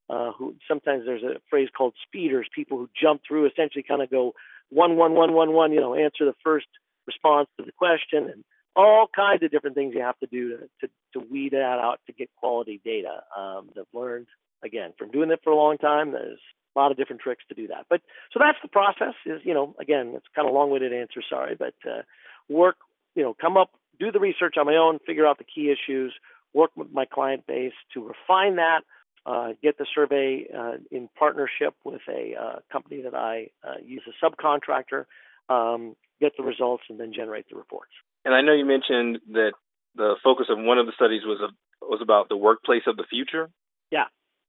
Uh, 0.08 0.32
who 0.38 0.46
sometimes 0.72 1.02
there's 1.06 1.24
a 1.24 1.36
phrase 1.50 1.70
called 1.76 1.94
speeders, 2.08 2.48
people 2.60 2.78
who 2.78 2.88
jump 3.04 3.20
through, 3.28 3.44
essentially 3.48 3.84
kind 3.92 4.04
of 4.04 4.10
go 4.10 4.34
one 4.70 4.94
one 5.04 5.14
one 5.14 5.34
one 5.34 5.52
one. 5.62 5.72
You 5.74 5.82
know, 5.82 5.94
answer 5.96 6.24
the 6.26 6.40
first 6.48 6.68
response 7.12 7.50
to 7.58 7.66
the 7.66 7.72
question, 7.84 8.22
and 8.32 8.42
all 8.76 9.08
kinds 9.14 9.42
of 9.44 9.52
different 9.52 9.76
things 9.76 9.94
you 9.96 10.02
have 10.02 10.20
to 10.20 10.30
do 10.38 10.44
to 10.58 10.70
to, 10.80 10.88
to 11.14 11.20
weed 11.32 11.52
that 11.54 11.80
out 11.88 12.00
to 12.08 12.14
get 12.14 12.30
quality 12.42 12.80
data. 12.94 13.16
Um, 13.36 13.64
I've 13.78 13.94
learned 14.02 14.28
again 14.64 14.94
from 14.98 15.12
doing 15.12 15.32
it 15.32 15.42
for 15.44 15.52
a 15.52 15.56
long 15.56 15.78
time. 15.78 16.12
There's 16.12 16.40
a 16.76 16.80
lot 16.80 16.92
of 16.92 16.98
different 16.98 17.22
tricks 17.22 17.44
to 17.50 17.56
do 17.56 17.68
that. 17.68 17.86
But 17.90 18.02
so 18.32 18.40
that's 18.40 18.58
the 18.62 18.70
process. 18.70 19.14
Is 19.26 19.42
you 19.44 19.54
know 19.54 19.76
again 19.80 20.14
it's 20.16 20.28
kind 20.36 20.48
of 20.48 20.54
long-winded 20.54 20.94
answer. 20.94 21.22
Sorry, 21.28 21.56
but 21.56 21.76
uh, 21.90 22.02
work 22.50 22.78
you 23.16 23.24
know 23.24 23.36
come 23.40 23.58
up 23.58 23.72
do 24.00 24.12
the 24.12 24.20
research 24.20 24.56
on 24.58 24.66
my 24.66 24.76
own, 24.76 25.00
figure 25.06 25.26
out 25.26 25.38
the 25.38 25.44
key 25.44 25.72
issues, 25.72 26.14
work 26.54 26.72
with 26.76 26.92
my 26.92 27.06
client 27.06 27.46
base 27.48 27.74
to 27.94 28.04
refine 28.04 28.56
that, 28.58 28.82
uh, 29.26 29.54
get 29.62 29.78
the 29.78 29.86
survey 29.94 30.46
uh, 30.56 30.74
in 30.92 31.10
partnership 31.18 31.74
with 31.84 32.02
a 32.10 32.36
uh, 32.40 32.60
company 32.72 33.02
that 33.02 33.16
I 33.16 33.50
uh, 33.64 33.76
use 33.84 34.04
a 34.08 34.26
subcontractor, 34.26 35.06
um, 35.50 35.96
get 36.20 36.34
the 36.38 36.44
results, 36.44 36.84
and 36.90 37.00
then 37.00 37.14
generate 37.14 37.46
the 37.50 37.56
reports. 37.56 37.92
And 38.24 38.34
I 38.34 38.42
know 38.42 38.54
you 38.54 38.66
mentioned 38.66 39.20
that 39.34 39.54
the 39.96 40.16
focus 40.24 40.48
of 40.50 40.58
one 40.60 40.78
of 40.78 40.86
the 40.86 40.92
studies 40.96 41.22
was 41.26 41.40
a, 41.42 41.86
was 41.86 42.00
about 42.02 42.30
the 42.30 42.38
workplace 42.38 42.84
of 42.88 42.98
the 42.98 43.06
future. 43.10 43.50
Yeah. 43.92 44.06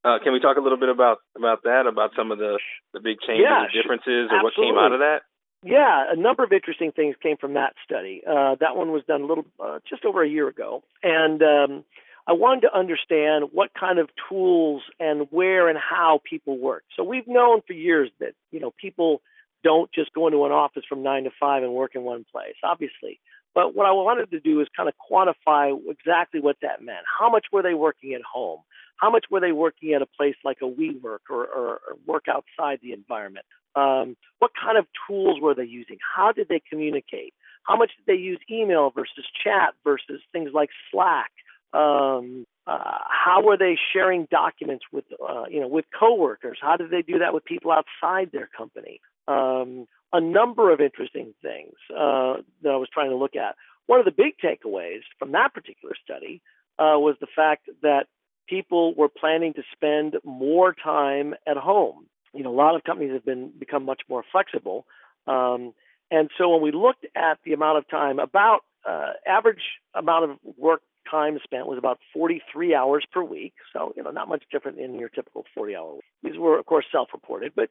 Uh, 0.06 0.18
can 0.22 0.32
we 0.32 0.38
talk 0.38 0.56
a 0.56 0.60
little 0.60 0.78
bit 0.78 0.88
about 0.88 1.18
about 1.36 1.64
that, 1.64 1.86
about 1.88 2.12
some 2.16 2.30
of 2.30 2.38
the 2.38 2.58
the 2.94 3.00
big 3.00 3.16
changes 3.26 3.44
yeah, 3.44 3.66
differences, 3.75 4.30
or 4.30 4.44
what 4.44 4.54
came 4.54 4.78
out 4.78 4.92
of 4.92 5.00
that? 5.00 5.22
Yeah, 5.64 6.04
a 6.08 6.14
number 6.14 6.44
of 6.44 6.52
interesting 6.52 6.92
things 6.92 7.16
came 7.20 7.36
from 7.36 7.54
that 7.54 7.75
study. 7.84 8.22
Uh, 8.25 8.54
that 8.60 8.76
one 8.76 8.92
was 8.92 9.02
done 9.08 9.22
a 9.22 9.26
little, 9.26 9.46
uh, 9.58 9.80
just 9.88 10.04
over 10.04 10.22
a 10.22 10.28
year 10.28 10.46
ago, 10.46 10.84
and 11.02 11.42
um, 11.42 11.84
I 12.28 12.34
wanted 12.34 12.62
to 12.62 12.76
understand 12.76 13.46
what 13.52 13.70
kind 13.78 13.98
of 13.98 14.08
tools 14.28 14.82
and 14.98 15.26
where 15.30 15.68
and 15.68 15.78
how 15.78 16.20
people 16.28 16.58
work. 16.58 16.84
So 16.96 17.04
we've 17.04 17.26
known 17.26 17.62
for 17.66 17.72
years 17.72 18.10
that, 18.18 18.34
you 18.50 18.58
know, 18.58 18.72
people 18.80 19.22
don't 19.62 19.90
just 19.92 20.12
go 20.12 20.26
into 20.26 20.44
an 20.44 20.52
office 20.52 20.82
from 20.88 21.02
nine 21.02 21.25
to 21.25 21.30
five 21.38 21.62
and 21.62 21.72
work 21.72 21.94
in 21.94 22.02
one 22.02 22.25
place, 22.30 22.56
obviously. 22.64 23.20
But 23.56 23.75
what 23.75 23.86
I 23.86 23.90
wanted 23.92 24.30
to 24.32 24.38
do 24.38 24.60
is 24.60 24.68
kind 24.76 24.86
of 24.86 24.94
quantify 25.10 25.75
exactly 25.88 26.40
what 26.40 26.56
that 26.60 26.82
meant. 26.82 27.06
How 27.18 27.30
much 27.30 27.46
were 27.50 27.62
they 27.62 27.72
working 27.72 28.12
at 28.12 28.20
home? 28.22 28.60
How 28.98 29.10
much 29.10 29.25
were 29.30 29.40
they 29.40 29.52
working 29.52 29.94
at 29.94 30.02
a 30.02 30.06
place 30.06 30.36
like 30.44 30.58
a 30.62 30.66
WeWork 30.66 31.25
or, 31.30 31.46
or, 31.46 31.68
or 31.68 31.80
work 32.06 32.26
outside 32.28 32.80
the 32.82 32.92
environment? 32.92 33.46
Um, 33.75 34.16
what 34.40 34.50
kind 34.62 34.76
of 34.76 34.86
tools 35.08 35.40
were 35.40 35.54
they 35.54 35.64
using? 35.64 35.96
How 36.16 36.32
did 36.32 36.48
they 36.48 36.60
communicate? 36.70 37.32
How 37.62 37.76
much 37.76 37.92
did 37.96 38.06
they 38.06 38.20
use 38.20 38.38
email 38.50 38.90
versus 38.90 39.25
chat 39.42 39.75
versus 39.84 40.20
things 40.32 40.50
like 40.54 40.68
Slack? 40.92 41.32
um, 41.76 42.46
uh, 42.66 42.98
how 43.08 43.42
were 43.42 43.56
they 43.56 43.76
sharing 43.92 44.26
documents 44.30 44.84
with 44.92 45.04
uh, 45.26 45.44
you 45.48 45.60
know 45.60 45.68
with 45.68 45.84
coworkers? 45.98 46.58
How 46.60 46.76
did 46.76 46.90
they 46.90 47.02
do 47.02 47.18
that 47.18 47.34
with 47.34 47.44
people 47.44 47.70
outside 47.70 48.30
their 48.32 48.48
company? 48.56 49.00
Um, 49.28 49.86
a 50.12 50.20
number 50.20 50.72
of 50.72 50.80
interesting 50.80 51.34
things 51.42 51.75
uh, 51.90 52.34
that 52.62 52.70
I 52.70 52.76
was 52.76 52.88
trying 52.92 53.10
to 53.10 53.16
look 53.16 53.36
at. 53.36 53.56
One 53.86 53.98
of 53.98 54.04
the 54.04 54.12
big 54.12 54.34
takeaways 54.42 55.00
from 55.18 55.32
that 55.32 55.54
particular 55.54 55.94
study 56.02 56.42
uh, 56.78 56.98
was 56.98 57.16
the 57.20 57.26
fact 57.34 57.68
that 57.82 58.06
people 58.48 58.94
were 58.94 59.08
planning 59.08 59.54
to 59.54 59.62
spend 59.72 60.16
more 60.25 60.75
time 60.75 61.34
at 61.46 61.56
home. 61.56 62.06
You 62.32 62.42
know, 62.42 62.50
a 62.50 62.56
lot 62.56 62.75
of 62.75 62.84
companies 62.84 63.12
have 63.12 63.25
been 63.25 63.52
become 63.58 63.84
much 63.84 64.02
more 64.08 64.22
flexible, 64.30 64.86
um, 65.26 65.72
and 66.10 66.30
so 66.38 66.50
when 66.50 66.62
we 66.62 66.70
looked 66.70 67.06
at 67.16 67.38
the 67.44 67.52
amount 67.52 67.78
of 67.78 67.88
time, 67.88 68.18
about 68.18 68.60
uh, 68.88 69.12
average 69.26 69.62
amount 69.94 70.30
of 70.30 70.38
work 70.56 70.82
time 71.10 71.38
spent 71.42 71.66
was 71.66 71.78
about 71.78 71.98
43 72.12 72.75
hours 72.75 73.04
per 73.12 73.22
week. 73.22 73.54
So, 73.72 73.92
you 73.96 74.02
know, 74.02 74.10
not 74.10 74.28
much 74.28 74.44
different 74.50 74.78
in 74.78 74.98
your 74.98 75.08
typical 75.08 75.44
40 75.54 75.76
hour 75.76 75.94
week. 75.94 76.04
These 76.22 76.38
were, 76.38 76.58
of 76.58 76.66
course, 76.66 76.84
self 76.92 77.08
reported, 77.12 77.52
but, 77.54 77.70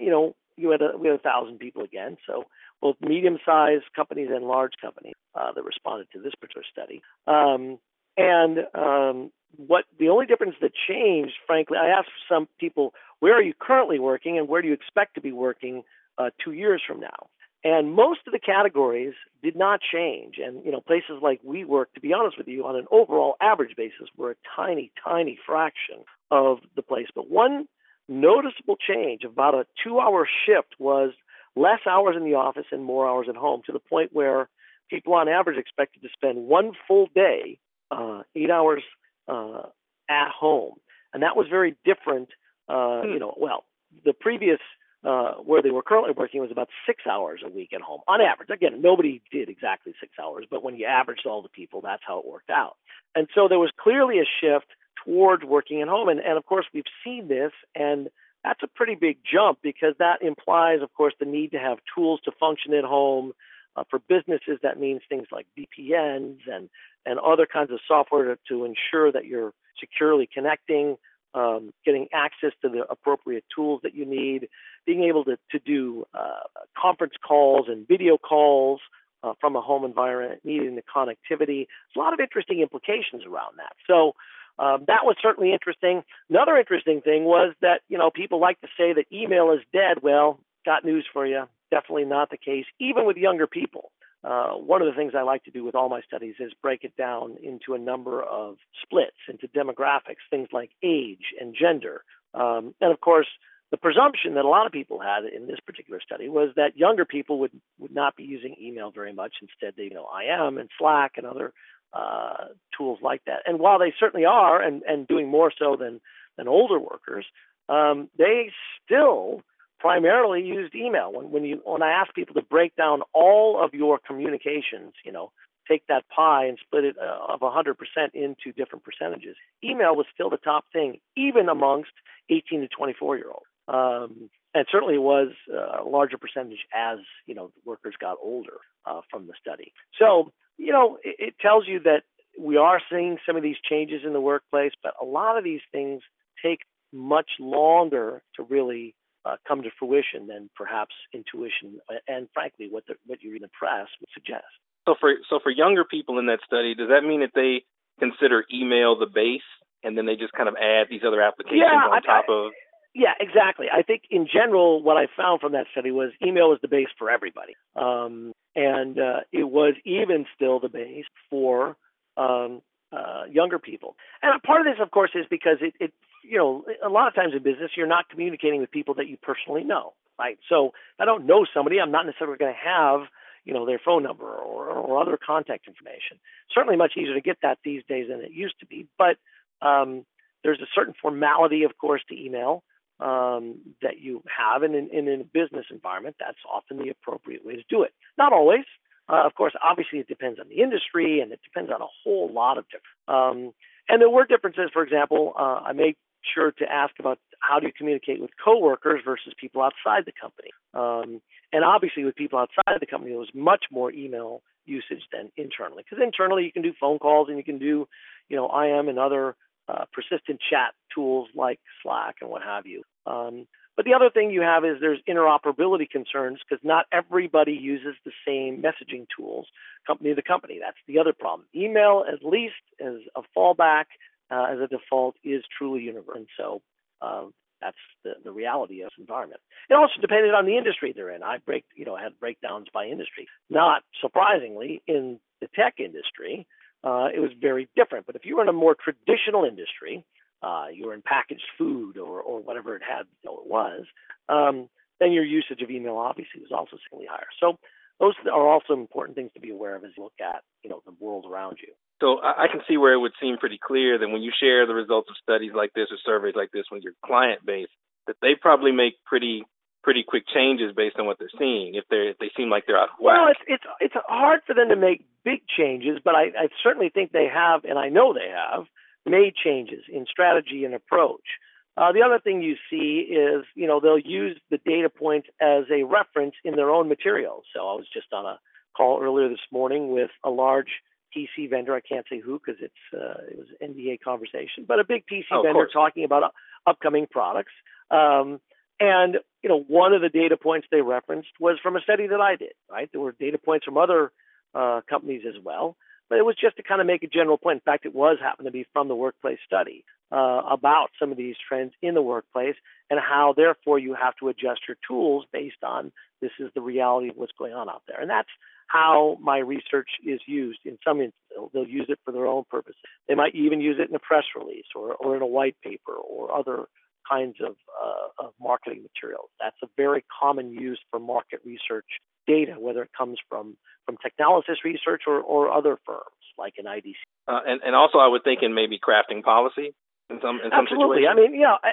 you 0.00 0.10
know, 0.10 0.34
you 0.56 0.70
had 0.70 0.82
a, 0.82 0.96
we 0.96 1.08
had 1.08 1.16
a 1.16 1.22
thousand 1.22 1.58
people 1.58 1.82
again. 1.82 2.16
So 2.26 2.44
both 2.80 2.96
medium 3.00 3.38
sized 3.44 3.84
companies 3.94 4.28
and 4.32 4.44
large 4.44 4.72
companies 4.80 5.14
uh, 5.34 5.52
that 5.52 5.64
responded 5.64 6.08
to 6.12 6.20
this 6.20 6.34
particular 6.34 6.64
study. 6.70 7.02
Um, 7.26 7.78
and 8.16 8.60
um, 8.74 9.30
what 9.56 9.84
the 9.98 10.08
only 10.08 10.26
difference 10.26 10.56
that 10.60 10.72
changed, 10.88 11.34
frankly, 11.46 11.76
I 11.78 11.88
asked 11.88 12.08
some 12.28 12.48
people, 12.58 12.94
where 13.20 13.34
are 13.34 13.42
you 13.42 13.54
currently 13.58 13.98
working 13.98 14.38
and 14.38 14.48
where 14.48 14.62
do 14.62 14.68
you 14.68 14.74
expect 14.74 15.14
to 15.14 15.20
be 15.20 15.32
working 15.32 15.82
uh, 16.18 16.30
two 16.42 16.52
years 16.52 16.82
from 16.86 17.00
now? 17.00 17.28
And 17.64 17.92
most 17.92 18.20
of 18.26 18.32
the 18.32 18.38
categories 18.38 19.14
did 19.42 19.56
not 19.56 19.80
change. 19.80 20.36
And, 20.38 20.64
you 20.64 20.70
know, 20.70 20.80
places 20.80 21.18
like 21.20 21.42
WeWork, 21.42 21.86
to 21.94 22.00
be 22.00 22.12
honest 22.12 22.38
with 22.38 22.46
you, 22.46 22.64
on 22.64 22.76
an 22.76 22.86
overall 22.92 23.34
average 23.40 23.74
basis, 23.76 24.08
were 24.16 24.32
a 24.32 24.36
tiny, 24.54 24.92
tiny 25.02 25.38
fraction 25.44 26.04
of 26.30 26.58
the 26.76 26.82
place. 26.82 27.08
But 27.14 27.28
one 27.28 27.66
noticeable 28.08 28.76
change, 28.76 29.24
about 29.24 29.54
a 29.54 29.66
two 29.82 29.98
hour 29.98 30.28
shift, 30.46 30.74
was 30.78 31.12
less 31.54 31.80
hours 31.88 32.16
in 32.16 32.24
the 32.24 32.34
office 32.34 32.66
and 32.70 32.84
more 32.84 33.08
hours 33.08 33.26
at 33.28 33.36
home 33.36 33.62
to 33.66 33.72
the 33.72 33.78
point 33.78 34.10
where 34.12 34.48
people 34.88 35.14
on 35.14 35.28
average 35.28 35.58
expected 35.58 36.02
to 36.02 36.08
spend 36.12 36.46
one 36.46 36.72
full 36.86 37.08
day, 37.14 37.58
uh, 37.90 38.22
eight 38.34 38.50
hours 38.50 38.82
uh, 39.28 39.62
at 40.08 40.30
home. 40.30 40.74
and 41.12 41.22
that 41.22 41.36
was 41.36 41.46
very 41.48 41.74
different. 41.84 42.28
Uh, 42.68 43.02
hmm. 43.02 43.12
You 43.12 43.18
know, 43.18 43.34
well, 43.38 43.64
the 44.04 44.12
previous 44.12 44.60
uh, 45.04 45.34
where 45.34 45.62
they 45.62 45.70
were 45.70 45.82
currently 45.82 46.12
working 46.16 46.40
was 46.40 46.50
about 46.50 46.68
six 46.84 47.04
hours 47.06 47.40
a 47.44 47.48
week 47.48 47.72
at 47.72 47.80
home 47.80 48.00
on 48.08 48.20
average. 48.20 48.50
Again, 48.50 48.82
nobody 48.82 49.22
did 49.30 49.48
exactly 49.48 49.94
six 50.00 50.12
hours, 50.20 50.46
but 50.50 50.64
when 50.64 50.74
you 50.74 50.84
averaged 50.84 51.26
all 51.26 51.42
the 51.42 51.48
people, 51.48 51.80
that's 51.80 52.02
how 52.04 52.18
it 52.18 52.26
worked 52.26 52.50
out. 52.50 52.76
And 53.14 53.28
so 53.34 53.46
there 53.48 53.58
was 53.58 53.70
clearly 53.78 54.18
a 54.18 54.24
shift 54.40 54.66
towards 55.06 55.44
working 55.44 55.80
at 55.80 55.88
home. 55.88 56.08
And, 56.08 56.20
and 56.20 56.36
of 56.36 56.44
course, 56.44 56.66
we've 56.74 56.84
seen 57.04 57.28
this, 57.28 57.52
and 57.74 58.08
that's 58.44 58.62
a 58.62 58.66
pretty 58.66 58.94
big 58.94 59.18
jump 59.24 59.58
because 59.62 59.94
that 59.98 60.22
implies, 60.22 60.82
of 60.82 60.92
course, 60.94 61.14
the 61.18 61.26
need 61.26 61.52
to 61.52 61.58
have 61.58 61.78
tools 61.94 62.20
to 62.24 62.32
function 62.38 62.74
at 62.74 62.84
home. 62.84 63.32
Uh, 63.76 63.84
for 63.90 63.98
businesses, 64.08 64.58
that 64.62 64.80
means 64.80 65.02
things 65.08 65.26
like 65.30 65.46
VPNs 65.58 66.38
and, 66.50 66.70
and 67.04 67.18
other 67.18 67.46
kinds 67.46 67.70
of 67.70 67.78
software 67.86 68.24
to, 68.24 68.38
to 68.48 68.64
ensure 68.64 69.12
that 69.12 69.26
you're 69.26 69.52
securely 69.78 70.28
connecting 70.32 70.96
um, 71.36 71.72
getting 71.84 72.08
access 72.14 72.52
to 72.62 72.68
the 72.68 72.84
appropriate 72.88 73.44
tools 73.54 73.80
that 73.82 73.94
you 73.94 74.06
need, 74.06 74.48
being 74.86 75.04
able 75.04 75.22
to, 75.24 75.36
to 75.50 75.58
do 75.58 76.06
uh, 76.14 76.40
conference 76.80 77.12
calls 77.26 77.66
and 77.68 77.86
video 77.86 78.16
calls 78.16 78.80
uh, 79.22 79.34
from 79.38 79.54
a 79.54 79.60
home 79.60 79.84
environment, 79.84 80.40
needing 80.44 80.76
the 80.76 80.82
connectivity. 80.82 81.66
There's 81.66 81.96
a 81.96 81.98
lot 81.98 82.14
of 82.14 82.20
interesting 82.20 82.60
implications 82.60 83.24
around 83.26 83.58
that. 83.58 83.74
So 83.86 84.14
um, 84.58 84.84
that 84.86 85.04
was 85.04 85.16
certainly 85.20 85.52
interesting. 85.52 86.02
Another 86.30 86.56
interesting 86.56 87.00
thing 87.00 87.24
was 87.24 87.54
that, 87.60 87.82
you 87.88 87.98
know, 87.98 88.10
people 88.10 88.40
like 88.40 88.60
to 88.60 88.68
say 88.76 88.92
that 88.94 89.06
email 89.12 89.52
is 89.52 89.60
dead. 89.72 90.02
Well, 90.02 90.40
got 90.64 90.84
news 90.84 91.06
for 91.12 91.26
you. 91.26 91.44
Definitely 91.70 92.04
not 92.04 92.30
the 92.30 92.38
case, 92.38 92.64
even 92.80 93.06
with 93.06 93.16
younger 93.16 93.46
people. 93.46 93.90
Uh, 94.24 94.52
one 94.52 94.82
of 94.82 94.88
the 94.88 94.94
things 94.94 95.12
I 95.16 95.22
like 95.22 95.44
to 95.44 95.50
do 95.50 95.62
with 95.62 95.74
all 95.74 95.88
my 95.88 96.00
studies 96.00 96.34
is 96.40 96.52
break 96.62 96.84
it 96.84 96.96
down 96.96 97.36
into 97.42 97.74
a 97.74 97.78
number 97.78 98.22
of 98.22 98.56
splits, 98.82 99.16
into 99.28 99.46
demographics, 99.48 100.24
things 100.30 100.48
like 100.52 100.70
age 100.82 101.34
and 101.40 101.54
gender. 101.58 102.02
Um, 102.34 102.74
and 102.80 102.92
of 102.92 103.00
course, 103.00 103.28
the 103.70 103.76
presumption 103.76 104.34
that 104.34 104.44
a 104.44 104.48
lot 104.48 104.66
of 104.66 104.72
people 104.72 105.00
had 105.00 105.24
in 105.24 105.46
this 105.46 105.58
particular 105.64 106.00
study 106.00 106.28
was 106.28 106.50
that 106.56 106.76
younger 106.76 107.04
people 107.04 107.40
would, 107.40 107.52
would 107.78 107.92
not 107.92 108.16
be 108.16 108.22
using 108.22 108.54
email 108.60 108.90
very 108.90 109.12
much. 109.12 109.34
Instead, 109.42 109.74
they 109.76 109.84
you 109.84 109.94
know 109.94 110.08
IM 110.20 110.58
and 110.58 110.70
Slack 110.78 111.12
and 111.16 111.26
other 111.26 111.52
uh, 111.92 112.46
tools 112.76 112.98
like 113.02 113.22
that. 113.26 113.40
And 113.46 113.58
while 113.58 113.78
they 113.78 113.92
certainly 113.98 114.26
are, 114.26 114.60
and, 114.60 114.82
and 114.82 115.06
doing 115.06 115.28
more 115.28 115.52
so 115.56 115.76
than, 115.76 116.00
than 116.36 116.48
older 116.48 116.78
workers, 116.78 117.26
um, 117.68 118.08
they 118.18 118.50
still 118.84 119.42
primarily 119.78 120.42
used 120.42 120.74
email. 120.74 121.12
When 121.12 121.30
when 121.30 121.44
you 121.44 121.60
when 121.64 121.82
I 121.82 121.90
ask 121.90 122.14
people 122.14 122.34
to 122.34 122.42
break 122.42 122.74
down 122.76 123.02
all 123.12 123.62
of 123.62 123.74
your 123.74 123.98
communications, 123.98 124.94
you 125.04 125.12
know, 125.12 125.32
take 125.68 125.86
that 125.88 126.04
pie 126.08 126.46
and 126.46 126.58
split 126.60 126.84
it 126.84 126.96
uh, 126.98 127.32
of 127.32 127.40
100% 127.40 127.74
into 128.14 128.52
different 128.56 128.84
percentages. 128.84 129.36
Email 129.64 129.96
was 129.96 130.06
still 130.14 130.30
the 130.30 130.36
top 130.36 130.64
thing, 130.72 131.00
even 131.16 131.48
amongst 131.48 131.90
18 132.30 132.60
to 132.60 132.68
24 132.68 133.16
year 133.16 133.30
olds. 133.30 133.46
Um, 133.68 134.30
and 134.54 134.64
certainly 134.70 134.96
was 134.96 135.32
uh, 135.52 135.82
a 135.82 135.84
larger 135.84 136.16
percentage 136.16 136.64
as 136.74 136.98
you 137.26 137.34
know 137.34 137.50
workers 137.64 137.94
got 138.00 138.16
older 138.22 138.58
uh, 138.86 139.00
from 139.10 139.26
the 139.26 139.34
study. 139.40 139.72
So 139.98 140.32
you 140.58 140.72
know 140.72 140.98
it, 141.02 141.16
it 141.18 141.34
tells 141.40 141.66
you 141.66 141.80
that 141.80 142.02
we 142.38 142.56
are 142.56 142.80
seeing 142.90 143.18
some 143.26 143.36
of 143.36 143.42
these 143.42 143.56
changes 143.68 144.02
in 144.04 144.12
the 144.12 144.20
workplace, 144.20 144.72
but 144.82 144.92
a 145.00 145.04
lot 145.04 145.38
of 145.38 145.44
these 145.44 145.62
things 145.72 146.02
take 146.42 146.60
much 146.92 147.30
longer 147.40 148.22
to 148.36 148.42
really 148.42 148.94
uh, 149.24 149.36
come 149.46 149.62
to 149.62 149.70
fruition 149.78 150.26
than 150.26 150.48
perhaps 150.54 150.94
intuition 151.12 151.80
and, 152.06 152.28
frankly, 152.32 152.68
what 152.70 152.84
the, 152.86 152.94
what 153.06 153.22
you 153.22 153.30
read 153.30 153.36
in 153.36 153.42
the 153.42 153.48
press 153.58 153.88
would 154.00 154.08
suggest. 154.14 154.46
So 154.86 154.94
for 155.00 155.14
so 155.28 155.40
for 155.42 155.50
younger 155.50 155.84
people 155.84 156.18
in 156.18 156.26
that 156.26 156.38
study, 156.46 156.74
does 156.74 156.88
that 156.88 157.02
mean 157.06 157.20
that 157.20 157.34
they 157.34 157.64
consider 157.98 158.44
email 158.54 158.96
the 158.96 159.06
base, 159.06 159.48
and 159.82 159.98
then 159.98 160.06
they 160.06 160.14
just 160.14 160.32
kind 160.32 160.48
of 160.48 160.54
add 160.54 160.86
these 160.88 161.00
other 161.04 161.20
applications 161.20 161.62
yeah, 161.66 161.90
on 161.90 161.98
I, 161.98 162.06
top 162.06 162.26
of? 162.28 162.52
Yeah, 162.94 163.12
exactly. 163.18 163.66
I 163.72 163.82
think 163.82 164.02
in 164.10 164.28
general, 164.32 164.82
what 164.82 164.96
I 164.96 165.06
found 165.16 165.40
from 165.40 165.52
that 165.52 165.66
study 165.72 165.90
was 165.90 166.12
email 166.24 166.52
is 166.52 166.60
the 166.62 166.68
base 166.68 166.88
for 166.98 167.10
everybody, 167.10 167.54
um, 167.74 168.32
and 168.56 168.98
uh, 168.98 169.20
it 169.32 169.44
was 169.44 169.74
even 169.84 170.24
still 170.34 170.58
the 170.58 170.70
base 170.70 171.04
for 171.30 171.76
um, 172.16 172.62
uh, 172.90 173.24
younger 173.30 173.58
people. 173.58 173.96
And 174.22 174.42
part 174.42 174.62
of 174.62 174.66
this, 174.66 174.82
of 174.82 174.90
course, 174.90 175.10
is 175.14 175.26
because 175.30 175.58
it, 175.60 175.74
it 175.78 175.92
you 176.24 176.38
know, 176.38 176.64
a 176.84 176.88
lot 176.88 177.06
of 177.06 177.14
times 177.14 177.34
in 177.36 177.42
business, 177.42 177.70
you're 177.76 177.86
not 177.86 178.08
communicating 178.08 178.60
with 178.60 178.70
people 178.70 178.94
that 178.94 179.06
you 179.06 179.18
personally 179.18 179.62
know, 179.62 179.92
right? 180.18 180.38
So 180.48 180.68
if 180.68 181.00
I 181.00 181.04
don't 181.04 181.26
know 181.26 181.46
somebody, 181.54 181.78
I'm 181.78 181.92
not 181.92 182.06
necessarily 182.06 182.38
going 182.38 182.52
to 182.52 182.68
have, 182.68 183.02
you 183.44 183.52
know, 183.52 183.66
their 183.66 183.80
phone 183.84 184.02
number 184.02 184.24
or, 184.24 184.70
or 184.70 185.00
other 185.00 185.18
contact 185.24 185.68
information. 185.68 186.18
Certainly 186.52 186.76
much 186.76 186.92
easier 186.96 187.14
to 187.14 187.20
get 187.20 187.38
that 187.42 187.58
these 187.62 187.82
days 187.88 188.06
than 188.08 188.20
it 188.20 188.32
used 188.32 188.58
to 188.60 188.66
be. 188.66 188.88
But 188.98 189.18
um, 189.60 190.04
there's 190.42 190.60
a 190.60 190.66
certain 190.74 190.94
formality, 191.00 191.62
of 191.64 191.76
course, 191.78 192.02
to 192.08 192.18
email 192.18 192.64
um, 193.00 193.56
that 193.82 193.98
you 194.00 194.22
have. 194.26 194.62
And 194.62 194.74
in, 194.74 194.88
in, 194.90 195.08
in 195.08 195.20
a 195.20 195.24
business 195.24 195.66
environment, 195.70 196.16
that's 196.18 196.38
often 196.52 196.78
the 196.78 196.90
appropriate 196.90 197.44
way 197.44 197.56
to 197.56 197.64
do 197.68 197.82
it. 197.82 197.92
Not 198.18 198.32
always. 198.32 198.64
Uh, 199.08 199.24
of 199.24 199.34
course, 199.34 199.52
obviously, 199.62 200.00
it 200.00 200.08
depends 200.08 200.40
on 200.40 200.48
the 200.48 200.62
industry 200.62 201.20
and 201.20 201.30
it 201.32 201.40
depends 201.44 201.70
on 201.70 201.80
a 201.80 201.86
whole 202.02 202.32
lot 202.32 202.58
of 202.58 202.64
different. 202.68 203.06
Um, 203.08 203.52
and 203.88 204.00
there 204.00 204.10
were 204.10 204.26
differences. 204.26 204.70
For 204.72 204.82
example, 204.82 205.32
uh, 205.38 205.60
I 205.64 205.72
made 205.72 205.96
sure 206.34 206.50
to 206.50 206.64
ask 206.64 206.94
about 206.98 207.18
how 207.38 207.60
do 207.60 207.66
you 207.66 207.72
communicate 207.76 208.20
with 208.20 208.30
coworkers 208.42 209.00
versus 209.04 209.32
people 209.40 209.62
outside 209.62 210.04
the 210.06 210.12
company. 210.20 210.50
Um, 210.74 211.20
and 211.52 211.64
obviously, 211.64 212.04
with 212.04 212.16
people 212.16 212.38
outside 212.38 212.80
the 212.80 212.86
company, 212.86 213.12
there 213.12 213.20
was 213.20 213.30
much 213.34 213.66
more 213.70 213.92
email 213.92 214.42
usage 214.64 215.02
than 215.12 215.30
internally. 215.36 215.84
Because 215.88 216.02
internally, 216.02 216.44
you 216.44 216.52
can 216.52 216.62
do 216.62 216.72
phone 216.80 216.98
calls 216.98 217.28
and 217.28 217.38
you 217.38 217.44
can 217.44 217.58
do, 217.58 217.86
you 218.28 218.36
know, 218.36 218.50
IM 218.50 218.88
and 218.88 218.98
other 218.98 219.36
uh, 219.68 219.84
persistent 219.92 220.40
chat 220.50 220.74
tools 220.94 221.28
like 221.34 221.60
Slack 221.82 222.16
and 222.20 222.30
what 222.30 222.42
have 222.42 222.66
you. 222.66 222.82
Um, 223.06 223.46
but 223.76 223.84
the 223.84 223.92
other 223.92 224.08
thing 224.08 224.30
you 224.30 224.40
have 224.40 224.64
is 224.64 224.76
there's 224.80 225.00
interoperability 225.08 225.88
concerns 225.88 226.38
because 226.48 226.64
not 226.64 226.86
everybody 226.92 227.52
uses 227.52 227.94
the 228.04 228.12
same 228.26 228.62
messaging 228.62 229.06
tools 229.14 229.46
company 229.86 230.14
to 230.14 230.22
company. 230.22 230.58
That's 230.60 230.78
the 230.88 230.98
other 230.98 231.12
problem. 231.12 231.46
Email, 231.54 232.04
at 232.10 232.24
least 232.24 232.54
as 232.80 232.94
a 233.14 233.20
fallback, 233.36 233.84
uh, 234.30 234.46
as 234.50 234.60
a 234.60 234.66
default 234.66 235.16
is 235.22 235.44
truly 235.56 235.82
universal. 235.82 236.14
And 236.16 236.26
so 236.38 236.62
um, 237.02 237.34
that's 237.60 237.76
the, 238.02 238.14
the 238.24 238.32
reality 238.32 238.80
of 238.80 238.86
this 238.86 238.98
environment. 238.98 239.40
It 239.68 239.74
also 239.74 240.00
depended 240.00 240.34
on 240.34 240.46
the 240.46 240.56
industry 240.56 240.92
they're 240.94 241.10
in. 241.10 241.22
I 241.22 241.38
break, 241.44 241.64
you 241.74 241.84
know, 241.84 241.96
had 241.96 242.18
breakdowns 242.18 242.68
by 242.72 242.86
industry. 242.86 243.28
Not 243.50 243.82
surprisingly, 244.00 244.82
in 244.86 245.20
the 245.40 245.48
tech 245.54 245.74
industry, 245.78 246.46
uh, 246.86 247.08
it 247.12 247.18
was 247.18 247.32
very 247.40 247.68
different. 247.74 248.06
But 248.06 248.14
if 248.14 248.24
you 248.24 248.36
were 248.36 248.42
in 248.42 248.48
a 248.48 248.52
more 248.64 248.76
traditional 248.76 249.44
industry, 249.44 250.04
uh, 250.40 250.66
you 250.72 250.86
were 250.86 250.94
in 250.94 251.02
packaged 251.02 251.48
food 251.58 251.98
or, 251.98 252.20
or 252.20 252.40
whatever 252.40 252.76
it 252.76 252.82
had, 252.88 253.06
you 253.22 253.30
know, 253.30 253.38
it 253.42 253.50
was, 253.50 253.84
um, 254.28 254.68
then 255.00 255.10
your 255.10 255.24
usage 255.24 255.62
of 255.62 255.70
email 255.70 255.96
obviously 255.96 256.40
was 256.40 256.52
also 256.52 256.76
significantly 256.76 257.08
higher. 257.10 257.26
So 257.40 257.58
those 257.98 258.14
are 258.32 258.48
also 258.48 258.72
important 258.74 259.16
things 259.16 259.32
to 259.34 259.40
be 259.40 259.50
aware 259.50 259.74
of 259.74 259.84
as 259.84 259.90
you 259.96 260.04
look 260.04 260.20
at, 260.20 260.42
you 260.62 260.70
know, 260.70 260.80
the 260.86 260.94
world 261.00 261.26
around 261.28 261.58
you. 261.60 261.72
So 262.00 262.20
I 262.22 262.46
can 262.52 262.60
see 262.68 262.76
where 262.76 262.92
it 262.92 263.00
would 263.00 263.16
seem 263.20 263.38
pretty 263.38 263.58
clear 263.58 263.98
that 263.98 264.08
when 264.08 264.22
you 264.22 264.30
share 264.38 264.66
the 264.66 264.74
results 264.74 265.08
of 265.10 265.16
studies 265.22 265.52
like 265.56 265.72
this 265.74 265.88
or 265.90 265.96
surveys 266.04 266.34
like 266.36 266.52
this 266.52 266.66
with 266.70 266.82
your 266.84 266.92
client 267.04 267.44
base, 267.44 267.72
that 268.06 268.16
they 268.20 268.34
probably 268.38 268.70
make 268.70 268.94
pretty 269.04 269.44
pretty 269.86 270.02
quick 270.02 270.24
changes 270.26 270.72
based 270.74 270.96
on 270.98 271.06
what 271.06 271.16
they're 271.16 271.30
seeing 271.38 271.76
if 271.76 271.84
they 271.88 272.10
if 272.10 272.18
they 272.18 272.28
seem 272.36 272.50
like 272.50 272.64
they're 272.66 272.76
out 272.76 272.88
of 272.88 272.98
whack. 273.00 273.16
Well, 273.16 273.28
it's 273.30 273.40
it's 273.46 273.64
it's 273.78 273.94
hard 274.08 274.40
for 274.44 274.52
them 274.52 274.68
to 274.70 274.76
make 274.76 275.06
big 275.24 275.42
changes, 275.46 276.00
but 276.04 276.16
I, 276.16 276.24
I 276.36 276.48
certainly 276.60 276.88
think 276.88 277.12
they 277.12 277.28
have, 277.32 277.64
and 277.64 277.78
I 277.78 277.88
know 277.88 278.12
they 278.12 278.28
have 278.34 278.66
made 279.06 279.34
changes 279.36 279.84
in 279.88 280.04
strategy 280.10 280.64
and 280.64 280.74
approach. 280.74 281.38
Uh, 281.76 281.92
the 281.92 282.02
other 282.02 282.18
thing 282.18 282.42
you 282.42 282.56
see 282.68 283.06
is, 283.12 283.44
you 283.54 283.68
know, 283.68 283.78
they'll 283.78 283.98
use 283.98 284.36
the 284.50 284.58
data 284.66 284.88
points 284.90 285.28
as 285.40 285.64
a 285.70 285.84
reference 285.84 286.34
in 286.42 286.56
their 286.56 286.70
own 286.70 286.88
materials. 286.88 287.44
So 287.54 287.60
I 287.60 287.74
was 287.74 287.86
just 287.92 288.12
on 288.12 288.26
a 288.26 288.40
call 288.76 289.00
earlier 289.00 289.28
this 289.28 289.46
morning 289.52 289.92
with 289.92 290.10
a 290.24 290.30
large 290.30 290.82
PC 291.16 291.48
vendor. 291.48 291.76
I 291.76 291.80
can't 291.80 292.06
say 292.10 292.18
who 292.18 292.40
because 292.44 292.60
it's 292.60 292.74
uh, 292.92 293.22
it 293.30 293.38
was 293.38 293.46
NDA 293.62 294.00
conversation, 294.00 294.64
but 294.66 294.80
a 294.80 294.84
big 294.84 295.04
PC 295.06 295.26
oh, 295.30 295.42
vendor 295.42 295.68
talking 295.72 296.02
about 296.02 296.24
uh, 296.24 296.30
upcoming 296.66 297.06
products. 297.08 297.52
Um, 297.88 298.40
and 298.80 299.18
you 299.46 299.52
know, 299.52 299.62
one 299.68 299.92
of 299.92 300.02
the 300.02 300.08
data 300.08 300.36
points 300.36 300.66
they 300.72 300.80
referenced 300.80 301.28
was 301.38 301.56
from 301.62 301.76
a 301.76 301.80
study 301.80 302.08
that 302.08 302.20
I 302.20 302.34
did. 302.34 302.54
Right, 302.68 302.88
there 302.90 303.00
were 303.00 303.12
data 303.12 303.38
points 303.38 303.64
from 303.64 303.78
other 303.78 304.10
uh, 304.56 304.80
companies 304.90 305.22
as 305.24 305.40
well, 305.40 305.76
but 306.10 306.18
it 306.18 306.24
was 306.24 306.34
just 306.34 306.56
to 306.56 306.64
kind 306.64 306.80
of 306.80 306.86
make 306.88 307.04
a 307.04 307.06
general 307.06 307.38
point. 307.38 307.58
In 307.58 307.60
fact, 307.60 307.86
it 307.86 307.94
was 307.94 308.18
happened 308.20 308.46
to 308.46 308.50
be 308.50 308.66
from 308.72 308.88
the 308.88 308.96
workplace 308.96 309.38
study 309.46 309.84
uh, 310.10 310.42
about 310.50 310.88
some 310.98 311.12
of 311.12 311.16
these 311.16 311.36
trends 311.48 311.74
in 311.80 311.94
the 311.94 312.02
workplace 312.02 312.56
and 312.90 312.98
how, 312.98 313.34
therefore, 313.36 313.78
you 313.78 313.94
have 313.94 314.16
to 314.16 314.26
adjust 314.26 314.62
your 314.66 314.76
tools 314.88 315.26
based 315.32 315.62
on 315.62 315.92
this 316.20 316.32
is 316.40 316.50
the 316.56 316.60
reality 316.60 317.10
of 317.10 317.16
what's 317.16 317.38
going 317.38 317.52
on 317.52 317.68
out 317.68 317.82
there. 317.86 318.00
And 318.00 318.10
that's 318.10 318.28
how 318.66 319.16
my 319.22 319.38
research 319.38 319.90
is 320.04 320.18
used. 320.26 320.58
In 320.64 320.76
some 320.84 321.00
instances, 321.00 321.50
they'll 321.52 321.68
use 321.68 321.86
it 321.88 322.00
for 322.04 322.10
their 322.10 322.26
own 322.26 322.42
purposes. 322.50 322.80
They 323.06 323.14
might 323.14 323.36
even 323.36 323.60
use 323.60 323.76
it 323.78 323.90
in 323.90 323.94
a 323.94 324.00
press 324.00 324.24
release 324.36 324.66
or, 324.74 324.94
or 324.94 325.14
in 325.14 325.22
a 325.22 325.26
white 325.26 325.54
paper 325.62 325.92
or 325.92 326.36
other 326.36 326.66
kinds 327.08 327.36
of, 327.44 327.56
uh, 327.82 328.26
of 328.26 328.32
marketing 328.40 328.82
materials. 328.82 329.30
That's 329.40 329.56
a 329.62 329.68
very 329.76 330.04
common 330.20 330.52
use 330.52 330.80
for 330.90 330.98
market 330.98 331.40
research 331.44 331.86
data, 332.26 332.54
whether 332.58 332.82
it 332.82 332.90
comes 332.96 333.18
from, 333.28 333.56
from 333.84 333.96
Technalysis 333.96 334.64
research 334.64 335.02
or, 335.06 335.20
or 335.20 335.52
other 335.52 335.78
firms 335.86 336.04
like 336.38 336.54
an 336.58 336.64
IDC. 336.66 336.94
Uh, 337.28 337.40
and, 337.46 337.60
and 337.64 337.74
also, 337.74 337.98
I 337.98 338.08
would 338.08 338.24
think 338.24 338.40
in 338.42 338.54
maybe 338.54 338.78
crafting 338.78 339.22
policy 339.22 339.74
in 340.10 340.18
some 340.22 340.40
in 340.44 340.50
some 340.50 340.66
Absolutely. 340.66 341.02
situations? 341.02 341.18
I 341.18 341.30
mean, 341.30 341.40
yeah, 341.40 341.56
I, 341.62 341.70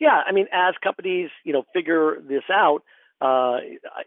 yeah. 0.00 0.22
I 0.26 0.32
mean, 0.32 0.46
as 0.52 0.74
companies, 0.82 1.30
you 1.44 1.52
know, 1.52 1.64
figure 1.72 2.18
this 2.26 2.42
out, 2.50 2.82
uh, 3.20 3.58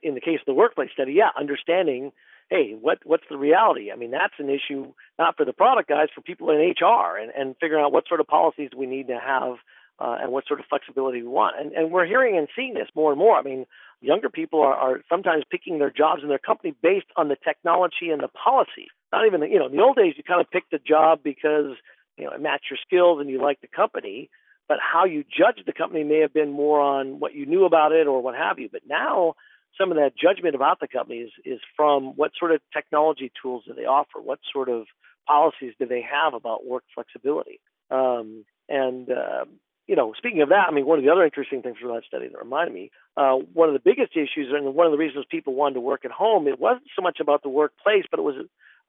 in 0.03 0.15
the 0.15 0.21
case 0.21 0.39
of 0.39 0.45
the 0.45 0.53
workplace 0.53 0.89
study, 0.93 1.13
yeah, 1.13 1.29
understanding, 1.39 2.11
hey, 2.49 2.75
what 2.79 2.99
what's 3.03 3.23
the 3.29 3.37
reality? 3.37 3.91
I 3.91 3.95
mean, 3.95 4.11
that's 4.11 4.33
an 4.39 4.49
issue 4.49 4.93
not 5.17 5.37
for 5.37 5.45
the 5.45 5.53
product 5.53 5.89
guys, 5.89 6.07
for 6.13 6.21
people 6.21 6.49
in 6.49 6.57
HR, 6.57 7.17
and 7.17 7.31
and 7.35 7.55
figuring 7.59 7.83
out 7.83 7.93
what 7.93 8.07
sort 8.07 8.19
of 8.19 8.27
policies 8.27 8.71
we 8.75 8.85
need 8.85 9.07
to 9.07 9.19
have. 9.19 9.55
Uh, 9.99 10.17
and 10.21 10.31
what 10.31 10.47
sort 10.47 10.61
of 10.61 10.65
flexibility 10.69 11.21
we 11.21 11.27
want, 11.27 11.59
and 11.59 11.73
and 11.73 11.91
we're 11.91 12.05
hearing 12.05 12.37
and 12.37 12.47
seeing 12.55 12.73
this 12.73 12.87
more 12.95 13.11
and 13.11 13.19
more. 13.19 13.37
I 13.37 13.41
mean, 13.41 13.65
younger 13.99 14.29
people 14.29 14.61
are, 14.61 14.73
are 14.73 15.01
sometimes 15.09 15.43
picking 15.51 15.79
their 15.79 15.91
jobs 15.91 16.21
and 16.21 16.31
their 16.31 16.39
company 16.39 16.73
based 16.81 17.07
on 17.17 17.27
the 17.27 17.35
technology 17.43 18.09
and 18.09 18.21
the 18.21 18.29
policy. 18.29 18.87
Not 19.11 19.27
even 19.27 19.41
you 19.43 19.59
know, 19.59 19.65
in 19.65 19.75
the 19.75 19.83
old 19.83 19.97
days 19.97 20.13
you 20.15 20.23
kind 20.23 20.39
of 20.39 20.49
picked 20.49 20.71
a 20.71 20.79
job 20.79 21.19
because 21.21 21.75
you 22.17 22.25
know 22.25 22.31
it 22.31 22.41
matched 22.41 22.71
your 22.71 22.79
skills 22.85 23.19
and 23.19 23.29
you 23.29 23.41
liked 23.41 23.61
the 23.61 23.67
company 23.67 24.29
but 24.69 24.77
how 24.79 25.03
you 25.03 25.23
judge 25.23 25.65
the 25.65 25.73
company 25.73 26.03
may 26.03 26.19
have 26.19 26.31
been 26.31 26.51
more 26.51 26.79
on 26.79 27.19
what 27.19 27.33
you 27.33 27.45
knew 27.47 27.65
about 27.65 27.91
it 27.91 28.05
or 28.05 28.21
what 28.21 28.35
have 28.35 28.59
you. 28.59 28.69
But 28.71 28.83
now 28.87 29.33
some 29.77 29.91
of 29.91 29.97
that 29.97 30.11
judgment 30.15 30.55
about 30.55 30.79
the 30.79 30.87
company 30.87 31.17
is, 31.17 31.31
is 31.43 31.59
from 31.75 32.15
what 32.15 32.31
sort 32.39 32.51
of 32.51 32.61
technology 32.71 33.31
tools 33.41 33.63
do 33.67 33.73
they 33.73 33.85
offer? 33.85 34.21
What 34.21 34.39
sort 34.53 34.69
of 34.69 34.85
policies 35.27 35.73
do 35.79 35.87
they 35.87 36.03
have 36.03 36.35
about 36.35 36.65
work 36.65 36.83
flexibility? 36.93 37.59
Um, 37.89 38.45
and, 38.69 39.09
uh, 39.09 39.45
you 39.89 39.95
know, 39.95 40.13
speaking 40.15 40.43
of 40.43 40.49
that, 40.49 40.67
I 40.69 40.71
mean, 40.71 40.85
one 40.85 40.99
of 40.99 41.03
the 41.03 41.09
other 41.09 41.25
interesting 41.25 41.63
things 41.63 41.77
from 41.81 41.89
that 41.95 42.03
study 42.07 42.27
that 42.27 42.37
reminded 42.37 42.75
me, 42.75 42.91
uh, 43.17 43.37
one 43.53 43.69
of 43.69 43.73
the 43.73 43.81
biggest 43.83 44.11
issues 44.15 44.53
and 44.53 44.75
one 44.75 44.85
of 44.85 44.91
the 44.91 44.99
reasons 44.99 45.25
people 45.31 45.55
wanted 45.55 45.73
to 45.73 45.81
work 45.81 46.05
at 46.05 46.11
home, 46.11 46.47
it 46.47 46.59
wasn't 46.59 46.85
so 46.95 47.01
much 47.01 47.19
about 47.19 47.41
the 47.41 47.49
workplace, 47.49 48.03
but 48.11 48.19
it 48.19 48.23
was 48.23 48.35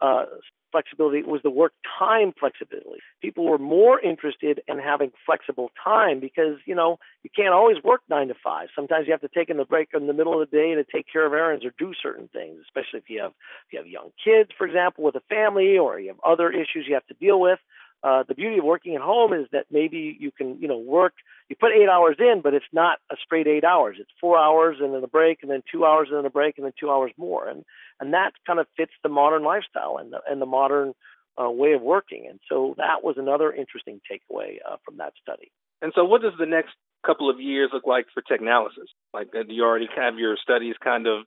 uh, 0.02 0.26
flexibility 0.72 1.18
it 1.18 1.26
was 1.26 1.40
the 1.42 1.50
work 1.50 1.72
time 1.98 2.32
flexibility. 2.38 3.00
People 3.22 3.46
were 3.46 3.58
more 3.58 3.98
interested 3.98 4.60
in 4.68 4.78
having 4.78 5.10
flexible 5.24 5.70
time 5.82 6.20
because, 6.20 6.58
you 6.66 6.74
know, 6.74 6.98
you 7.22 7.30
can't 7.34 7.54
always 7.54 7.82
work 7.82 8.02
nine 8.10 8.28
to 8.28 8.34
five. 8.44 8.68
Sometimes 8.76 9.06
you 9.06 9.12
have 9.12 9.22
to 9.22 9.28
take 9.28 9.48
in 9.48 9.56
the 9.56 9.64
break 9.64 9.88
in 9.94 10.06
the 10.06 10.12
middle 10.12 10.40
of 10.40 10.50
the 10.50 10.56
day 10.56 10.74
to 10.74 10.84
take 10.84 11.06
care 11.10 11.26
of 11.26 11.32
errands 11.32 11.64
or 11.64 11.72
do 11.78 11.92
certain 12.00 12.28
things, 12.28 12.58
especially 12.62 12.98
if 12.98 13.08
you 13.08 13.22
have 13.22 13.32
if 13.66 13.72
you 13.72 13.78
have 13.78 13.88
young 13.88 14.10
kids, 14.22 14.50
for 14.56 14.66
example, 14.66 15.02
with 15.02 15.14
a 15.14 15.22
family 15.28 15.78
or 15.78 15.98
you 15.98 16.08
have 16.08 16.20
other 16.24 16.50
issues 16.50 16.84
you 16.86 16.94
have 16.94 17.06
to 17.06 17.14
deal 17.14 17.40
with. 17.40 17.58
Uh, 18.02 18.22
the 18.26 18.34
beauty 18.34 18.58
of 18.58 18.64
working 18.64 18.94
at 18.94 19.02
home 19.02 19.32
is 19.32 19.46
that 19.52 19.66
maybe 19.70 20.16
you 20.18 20.30
can, 20.30 20.58
you 20.60 20.68
know, 20.68 20.78
work. 20.78 21.14
You 21.48 21.56
put 21.56 21.72
eight 21.72 21.88
hours 21.88 22.16
in, 22.18 22.40
but 22.42 22.54
it's 22.54 22.72
not 22.72 22.98
a 23.10 23.16
straight 23.22 23.46
eight 23.46 23.64
hours. 23.64 23.96
It's 24.00 24.10
four 24.20 24.38
hours 24.38 24.76
and 24.80 24.94
then 24.94 25.04
a 25.04 25.08
break, 25.08 25.40
and 25.42 25.50
then 25.50 25.62
two 25.70 25.84
hours 25.84 26.08
and 26.10 26.18
then 26.18 26.24
a 26.24 26.30
break, 26.30 26.56
and 26.56 26.64
then 26.64 26.72
two 26.78 26.90
hours 26.90 27.12
more. 27.16 27.48
And 27.48 27.64
and 27.98 28.14
that 28.14 28.32
kind 28.46 28.58
of 28.58 28.66
fits 28.76 28.92
the 29.02 29.08
modern 29.08 29.42
lifestyle 29.42 29.98
and 30.00 30.12
the 30.12 30.20
and 30.28 30.40
the 30.40 30.46
modern 30.46 30.94
uh, 31.40 31.50
way 31.50 31.72
of 31.72 31.82
working. 31.82 32.26
And 32.28 32.40
so 32.48 32.74
that 32.78 33.02
was 33.02 33.16
another 33.18 33.52
interesting 33.52 34.00
takeaway 34.10 34.58
uh, 34.68 34.76
from 34.84 34.96
that 34.98 35.12
study. 35.22 35.50
And 35.82 35.92
so, 35.94 36.04
what 36.04 36.22
does 36.22 36.32
the 36.38 36.46
next 36.46 36.72
couple 37.04 37.30
of 37.30 37.40
years 37.40 37.70
look 37.72 37.86
like 37.86 38.06
for 38.12 38.22
Technalysis? 38.22 38.90
Like, 39.14 39.28
uh, 39.34 39.42
do 39.42 39.54
you 39.54 39.64
already 39.64 39.88
have 39.96 40.18
your 40.18 40.36
studies 40.42 40.74
kind 40.82 41.06
of 41.06 41.24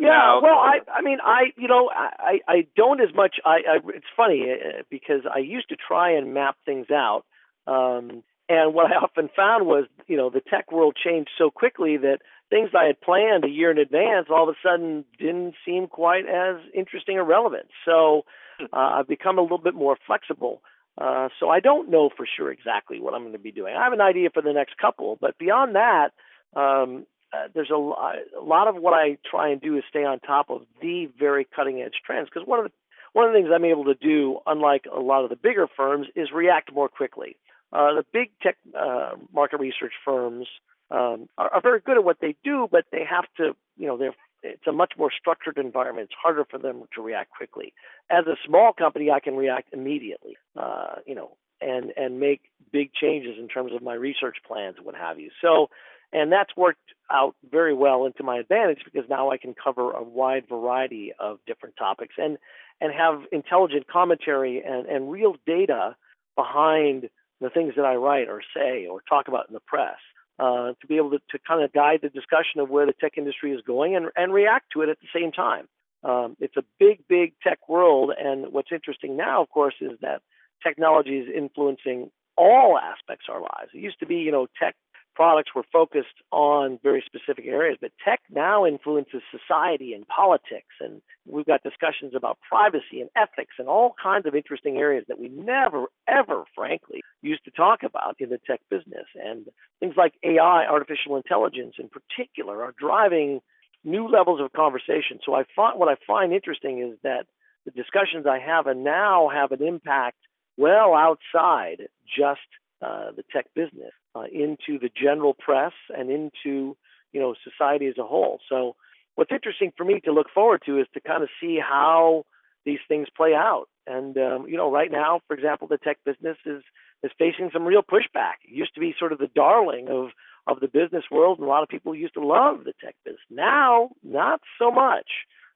yeah, 0.00 0.10
out? 0.10 0.40
well, 0.42 0.58
I, 0.58 0.78
I 0.92 1.02
mean, 1.02 1.18
I, 1.22 1.52
you 1.56 1.68
know, 1.68 1.90
I, 1.92 2.40
I 2.48 2.66
don't 2.76 3.00
as 3.00 3.14
much. 3.14 3.36
I, 3.44 3.58
I 3.68 3.76
it's 3.88 4.06
funny 4.16 4.46
uh, 4.50 4.82
because 4.90 5.22
I 5.32 5.38
used 5.38 5.68
to 5.70 5.76
try 5.76 6.12
and 6.12 6.34
map 6.34 6.56
things 6.64 6.86
out, 6.90 7.24
um, 7.66 8.22
and 8.48 8.74
what 8.74 8.90
I 8.92 8.96
often 8.96 9.28
found 9.34 9.66
was, 9.66 9.86
you 10.06 10.16
know, 10.16 10.30
the 10.30 10.40
tech 10.40 10.72
world 10.72 10.96
changed 11.02 11.30
so 11.38 11.50
quickly 11.50 11.96
that 11.98 12.18
things 12.50 12.70
I 12.76 12.84
had 12.84 13.00
planned 13.00 13.44
a 13.44 13.48
year 13.48 13.70
in 13.70 13.78
advance 13.78 14.26
all 14.30 14.48
of 14.48 14.54
a 14.54 14.58
sudden 14.62 15.04
didn't 15.18 15.54
seem 15.64 15.86
quite 15.86 16.26
as 16.26 16.56
interesting 16.74 17.16
or 17.16 17.24
relevant. 17.24 17.68
So 17.84 18.24
uh, 18.60 18.76
I've 18.76 19.08
become 19.08 19.38
a 19.38 19.42
little 19.42 19.58
bit 19.58 19.74
more 19.74 19.96
flexible. 20.06 20.62
Uh, 20.98 21.28
so 21.40 21.48
I 21.48 21.60
don't 21.60 21.88
know 21.88 22.10
for 22.14 22.26
sure 22.36 22.52
exactly 22.52 23.00
what 23.00 23.14
I'm 23.14 23.22
going 23.22 23.32
to 23.32 23.38
be 23.38 23.52
doing. 23.52 23.74
I 23.74 23.84
have 23.84 23.94
an 23.94 24.02
idea 24.02 24.28
for 24.32 24.42
the 24.42 24.52
next 24.52 24.76
couple, 24.76 25.16
but 25.18 25.38
beyond 25.38 25.74
that, 25.74 26.10
um, 26.54 27.06
uh, 27.32 27.48
there's 27.54 27.70
a, 27.70 27.74
a 27.74 28.42
lot 28.42 28.68
of 28.68 28.76
what 28.76 28.92
I 28.92 29.18
try 29.28 29.48
and 29.48 29.60
do 29.60 29.76
is 29.76 29.84
stay 29.88 30.04
on 30.04 30.20
top 30.20 30.50
of 30.50 30.62
the 30.80 31.08
very 31.18 31.46
cutting 31.54 31.80
edge 31.80 31.94
trends 32.04 32.28
because 32.32 32.46
one 32.46 32.58
of 32.58 32.64
the 32.66 32.72
one 33.12 33.26
of 33.26 33.32
the 33.32 33.38
things 33.38 33.50
I'm 33.54 33.64
able 33.66 33.84
to 33.84 33.94
do, 33.94 34.38
unlike 34.46 34.86
a 34.90 35.00
lot 35.00 35.22
of 35.22 35.28
the 35.28 35.36
bigger 35.36 35.66
firms, 35.76 36.06
is 36.16 36.28
react 36.32 36.72
more 36.72 36.88
quickly. 36.88 37.36
Uh, 37.70 37.94
the 37.94 38.06
big 38.10 38.30
tech 38.42 38.56
uh, 38.78 39.10
market 39.34 39.60
research 39.60 39.92
firms 40.02 40.46
um, 40.90 41.28
are, 41.36 41.52
are 41.54 41.60
very 41.60 41.80
good 41.80 41.98
at 41.98 42.04
what 42.04 42.18
they 42.20 42.34
do, 42.42 42.68
but 42.70 42.86
they 42.90 43.04
have 43.04 43.24
to, 43.36 43.54
you 43.76 43.86
know, 43.86 43.98
they're 43.98 44.14
it's 44.42 44.66
a 44.66 44.72
much 44.72 44.94
more 44.98 45.10
structured 45.16 45.56
environment. 45.56 46.08
It's 46.10 46.18
harder 46.20 46.44
for 46.44 46.58
them 46.58 46.82
to 46.94 47.02
react 47.02 47.30
quickly. 47.30 47.72
As 48.10 48.26
a 48.26 48.36
small 48.44 48.72
company, 48.72 49.10
I 49.10 49.20
can 49.20 49.36
react 49.36 49.72
immediately, 49.72 50.36
uh, 50.56 50.96
you 51.06 51.14
know, 51.14 51.36
and 51.60 51.92
and 51.96 52.18
make 52.18 52.42
big 52.72 52.92
changes 52.92 53.36
in 53.38 53.48
terms 53.48 53.72
of 53.72 53.82
my 53.82 53.94
research 53.94 54.38
plans 54.46 54.76
what 54.82 54.94
have 54.94 55.20
you. 55.20 55.30
So, 55.40 55.70
and 56.12 56.32
that's 56.32 56.56
worked 56.56 56.78
out 57.10 57.34
very 57.50 57.74
well 57.74 58.06
into 58.06 58.22
my 58.22 58.38
advantage 58.38 58.80
because 58.84 59.08
now 59.08 59.30
I 59.30 59.38
can 59.38 59.54
cover 59.54 59.92
a 59.92 60.02
wide 60.02 60.44
variety 60.48 61.12
of 61.18 61.38
different 61.46 61.76
topics 61.76 62.14
and 62.18 62.38
and 62.80 62.92
have 62.92 63.22
intelligent 63.30 63.86
commentary 63.86 64.62
and, 64.62 64.86
and 64.86 65.10
real 65.10 65.36
data 65.46 65.94
behind 66.36 67.08
the 67.40 67.50
things 67.50 67.74
that 67.76 67.84
I 67.84 67.94
write 67.94 68.28
or 68.28 68.42
say 68.54 68.86
or 68.86 69.02
talk 69.08 69.28
about 69.28 69.46
in 69.48 69.54
the 69.54 69.60
press 69.60 69.98
uh, 70.38 70.72
to 70.80 70.86
be 70.88 70.96
able 70.96 71.10
to, 71.10 71.18
to 71.30 71.38
kind 71.46 71.62
of 71.62 71.72
guide 71.72 72.00
the 72.02 72.08
discussion 72.08 72.60
of 72.60 72.70
where 72.70 72.86
the 72.86 72.94
tech 73.00 73.16
industry 73.16 73.52
is 73.52 73.60
going 73.64 73.94
and, 73.94 74.06
and 74.16 74.32
react 74.32 74.72
to 74.72 74.82
it 74.82 74.88
at 74.88 74.98
the 75.00 75.06
same 75.14 75.30
time. 75.30 75.68
Um, 76.04 76.36
it's 76.40 76.56
a 76.56 76.64
big, 76.80 77.06
big 77.08 77.34
tech 77.42 77.68
world, 77.68 78.12
and 78.18 78.52
what's 78.52 78.72
interesting 78.72 79.16
now, 79.16 79.42
of 79.42 79.50
course, 79.50 79.74
is 79.80 79.92
that 80.00 80.22
technology 80.62 81.18
is 81.18 81.28
influencing 81.32 82.10
all 82.36 82.78
aspects 82.78 83.26
of 83.28 83.36
our 83.36 83.40
lives. 83.42 83.70
It 83.74 83.78
used 83.78 84.00
to 84.00 84.06
be, 84.06 84.16
you 84.16 84.32
know, 84.32 84.48
tech 84.60 84.74
products 85.14 85.50
were 85.54 85.64
focused 85.72 86.22
on 86.30 86.78
very 86.82 87.02
specific 87.04 87.46
areas, 87.46 87.78
but 87.80 87.92
tech 88.04 88.20
now 88.30 88.64
influences 88.66 89.22
society 89.30 89.92
and 89.92 90.06
politics. 90.08 90.74
And 90.80 91.02
we've 91.26 91.46
got 91.46 91.62
discussions 91.62 92.14
about 92.14 92.38
privacy 92.48 93.00
and 93.00 93.10
ethics 93.16 93.54
and 93.58 93.68
all 93.68 93.94
kinds 94.02 94.26
of 94.26 94.34
interesting 94.34 94.78
areas 94.78 95.04
that 95.08 95.18
we 95.18 95.28
never, 95.28 95.86
ever, 96.08 96.44
frankly, 96.54 97.02
used 97.20 97.44
to 97.44 97.50
talk 97.50 97.82
about 97.82 98.16
in 98.18 98.30
the 98.30 98.40
tech 98.46 98.60
business. 98.70 99.06
And 99.14 99.46
things 99.80 99.94
like 99.96 100.14
AI, 100.22 100.66
artificial 100.66 101.16
intelligence 101.16 101.74
in 101.78 101.88
particular, 101.88 102.62
are 102.62 102.74
driving 102.78 103.40
new 103.84 104.08
levels 104.08 104.40
of 104.40 104.52
conversation. 104.52 105.18
So 105.24 105.34
I 105.34 105.44
find 105.54 105.78
what 105.78 105.88
I 105.88 105.96
find 106.06 106.32
interesting 106.32 106.80
is 106.80 106.98
that 107.02 107.26
the 107.64 107.70
discussions 107.72 108.26
I 108.26 108.38
have 108.38 108.66
and 108.66 108.84
now 108.84 109.28
have 109.28 109.52
an 109.52 109.62
impact 109.62 110.18
well 110.56 110.94
outside 110.94 111.88
just 112.06 112.40
uh, 112.82 113.12
the 113.16 113.22
tech 113.32 113.46
business 113.54 113.92
uh, 114.14 114.24
into 114.32 114.78
the 114.78 114.90
general 114.94 115.34
press 115.34 115.72
and 115.96 116.10
into 116.10 116.76
you 117.12 117.20
know 117.20 117.34
society 117.44 117.86
as 117.86 117.98
a 117.98 118.04
whole. 118.04 118.40
So 118.48 118.76
what's 119.14 119.32
interesting 119.32 119.72
for 119.76 119.84
me 119.84 120.00
to 120.04 120.12
look 120.12 120.28
forward 120.34 120.62
to 120.66 120.78
is 120.78 120.86
to 120.94 121.00
kind 121.00 121.22
of 121.22 121.28
see 121.40 121.58
how 121.58 122.24
these 122.64 122.78
things 122.88 123.08
play 123.16 123.34
out. 123.34 123.66
And 123.86 124.16
um, 124.16 124.46
you 124.48 124.56
know, 124.56 124.70
right 124.70 124.90
now, 124.90 125.20
for 125.26 125.34
example, 125.34 125.68
the 125.68 125.78
tech 125.78 125.98
business 126.04 126.36
is 126.46 126.62
is 127.02 127.10
facing 127.18 127.50
some 127.52 127.64
real 127.64 127.82
pushback. 127.82 128.38
It 128.44 128.54
used 128.54 128.74
to 128.74 128.80
be 128.80 128.94
sort 128.98 129.12
of 129.12 129.18
the 129.18 129.30
darling 129.34 129.88
of 129.88 130.10
of 130.46 130.60
the 130.60 130.68
business 130.68 131.04
world, 131.10 131.38
and 131.38 131.46
a 131.46 131.50
lot 131.50 131.62
of 131.62 131.68
people 131.68 131.94
used 131.94 132.14
to 132.14 132.26
love 132.26 132.64
the 132.64 132.72
tech 132.82 132.96
business. 133.04 133.20
Now, 133.30 133.90
not 134.02 134.40
so 134.58 134.70
much. 134.70 135.06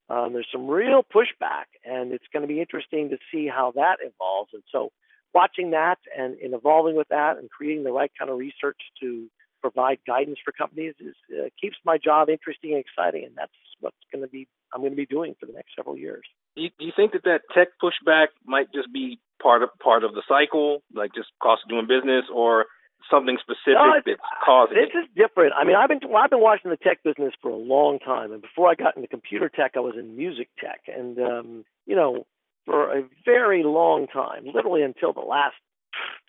Um, 0.09 0.33
there's 0.33 0.47
some 0.53 0.69
real 0.69 1.03
pushback, 1.03 1.67
and 1.85 2.13
it's 2.13 2.27
going 2.33 2.43
to 2.43 2.49
be 2.49 2.61
interesting 2.61 3.11
to 3.11 3.19
see 3.33 3.49
how 3.49 3.73
that 3.75 3.97
evolves. 4.01 4.51
And 4.55 4.63
so, 4.71 4.91
watching 5.37 5.71
that 5.73 5.99
and, 6.17 6.35
and 6.39 6.55
evolving 6.55 6.97
with 6.97 7.09
that 7.09 7.37
and 7.37 7.51
creating 7.51 7.85
the 7.85 7.93
right 7.93 8.11
kind 8.19 8.31
of 8.31 8.39
research 8.39 8.81
to 9.01 9.29
provide 9.61 9.99
guidance 10.07 10.39
for 10.43 10.53
companies 10.53 10.95
is 11.01 11.15
uh, 11.31 11.49
keeps 11.61 11.77
my 11.85 11.99
job 11.99 12.29
interesting 12.29 12.73
and 12.73 12.81
exciting, 12.81 13.25
and 13.25 13.35
that's 13.37 13.53
what's 13.81 13.97
going 14.13 14.23
to 14.23 14.29
be 14.29 14.49
I'm 14.73 14.81
going 14.81 14.93
to 14.93 14.97
be 14.97 15.07
doing 15.07 15.35
for 15.39 15.47
the 15.47 15.53
next 15.53 15.77
several 15.77 15.97
years. 15.97 16.25
Do 16.57 16.63
you, 16.63 16.71
do 16.79 16.85
you 16.87 16.93
think 16.97 17.13
that 17.13 17.25
that 17.25 17.41
tech 17.55 17.69
pushback 17.83 18.29
might 18.45 18.73
just 18.73 18.93
be 18.93 19.19
part 19.43 19.63
of 19.63 19.69
part 19.83 20.05
of 20.05 20.13
the 20.13 20.23
cycle, 20.27 20.83
like 20.95 21.11
just 21.15 21.29
cost 21.43 21.63
of 21.65 21.69
doing 21.69 21.87
business, 21.87 22.25
or 22.33 22.67
something 23.11 23.37
specific 23.41 23.77
no, 23.77 24.01
that's 24.05 24.31
causing 24.45 24.79
it? 24.79 24.89
this 24.89 25.05
is 25.05 25.09
different. 25.15 25.53
I 25.59 25.65
mean, 25.65 25.77
I've 25.77 25.89
been 25.89 26.01
well, 26.09 26.23
I've 26.23 26.31
been 26.31 26.41
watching 26.41 26.71
the 26.71 26.81
tech 26.81 27.03
business 27.05 27.35
for 27.43 27.51
a 27.51 27.57
long 27.57 27.99
time, 27.99 28.33
and 28.33 28.41
before 28.41 28.71
I 28.71 28.75
got 28.75 28.97
into 28.97 29.09
computer 29.09 29.49
tech, 29.49 29.73
I 29.77 29.81
was 29.81 29.95
in 29.99 30.17
music 30.17 30.49
tech, 30.59 30.81
and 30.89 31.19
um, 31.19 31.65
you 31.87 31.97
know, 31.97 32.27
for 32.67 32.99
a 32.99 33.05
very 33.25 33.63
long 33.63 34.07
time, 34.09 34.45
literally 34.53 34.83
until 34.83 35.13
the 35.13 35.21
last 35.21 35.55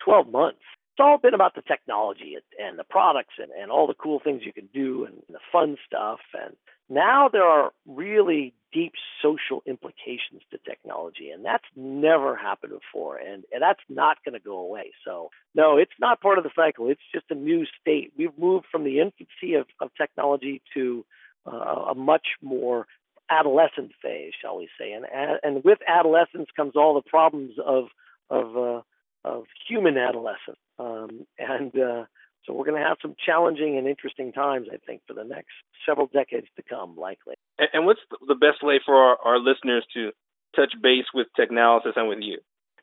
12 0.04 0.28
months. 0.28 0.60
It's 0.94 1.04
all 1.04 1.18
been 1.18 1.34
about 1.34 1.54
the 1.54 1.62
technology 1.62 2.36
and 2.58 2.78
the 2.78 2.84
products 2.84 3.34
and, 3.38 3.50
and 3.50 3.70
all 3.70 3.86
the 3.86 3.94
cool 3.94 4.20
things 4.22 4.42
you 4.44 4.52
can 4.52 4.68
do 4.72 5.04
and 5.04 5.16
the 5.28 5.38
fun 5.52 5.76
stuff. 5.86 6.20
And 6.34 6.56
now 6.88 7.28
there 7.30 7.44
are 7.44 7.72
really 7.86 8.54
deep 8.72 8.94
social 9.22 9.62
implications 9.66 10.42
to 10.50 10.58
technology, 10.58 11.30
and 11.30 11.44
that's 11.44 11.64
never 11.76 12.36
happened 12.36 12.72
before, 12.72 13.16
and, 13.16 13.44
and 13.52 13.62
that's 13.62 13.80
not 13.88 14.18
going 14.24 14.34
to 14.34 14.44
go 14.44 14.58
away. 14.58 14.92
So, 15.04 15.30
no, 15.54 15.76
it's 15.76 15.92
not 16.00 16.20
part 16.20 16.38
of 16.38 16.44
the 16.44 16.50
cycle. 16.54 16.88
It's 16.88 17.00
just 17.14 17.26
a 17.30 17.34
new 17.34 17.64
state. 17.80 18.12
We've 18.16 18.36
moved 18.36 18.66
from 18.70 18.84
the 18.84 19.00
infancy 19.00 19.54
of, 19.54 19.66
of 19.80 19.90
technology 19.96 20.62
to 20.74 21.04
uh, 21.46 21.90
a 21.90 21.94
much 21.94 22.26
more 22.42 22.86
adolescent 23.30 23.92
phase, 24.02 24.32
shall 24.40 24.58
we 24.58 24.68
say? 24.78 24.92
And 24.92 25.04
and 25.42 25.64
with 25.64 25.78
adolescence 25.86 26.48
comes 26.56 26.72
all 26.76 26.94
the 26.94 27.08
problems 27.08 27.52
of 27.64 27.84
of 28.30 28.56
uh, 28.56 28.80
of 29.24 29.44
human 29.68 29.96
adolescence. 29.96 30.58
Um, 30.78 31.26
and 31.38 31.72
uh, 31.78 32.04
so 32.44 32.52
we're 32.54 32.64
going 32.64 32.80
to 32.80 32.88
have 32.88 32.98
some 33.02 33.14
challenging 33.24 33.76
and 33.76 33.86
interesting 33.86 34.32
times, 34.32 34.68
I 34.72 34.78
think, 34.86 35.02
for 35.06 35.14
the 35.14 35.24
next 35.24 35.52
several 35.84 36.06
decades 36.06 36.46
to 36.56 36.62
come, 36.62 36.96
likely. 36.96 37.34
And, 37.58 37.68
and 37.72 37.86
what's 37.86 38.00
the 38.26 38.34
best 38.34 38.62
way 38.62 38.80
for 38.84 38.94
our, 38.94 39.16
our, 39.24 39.38
listeners 39.38 39.84
to 39.94 40.12
touch 40.56 40.72
base 40.82 41.04
with 41.12 41.26
Technalysis 41.38 41.96
and 41.96 42.08
with 42.08 42.20
you? 42.22 42.38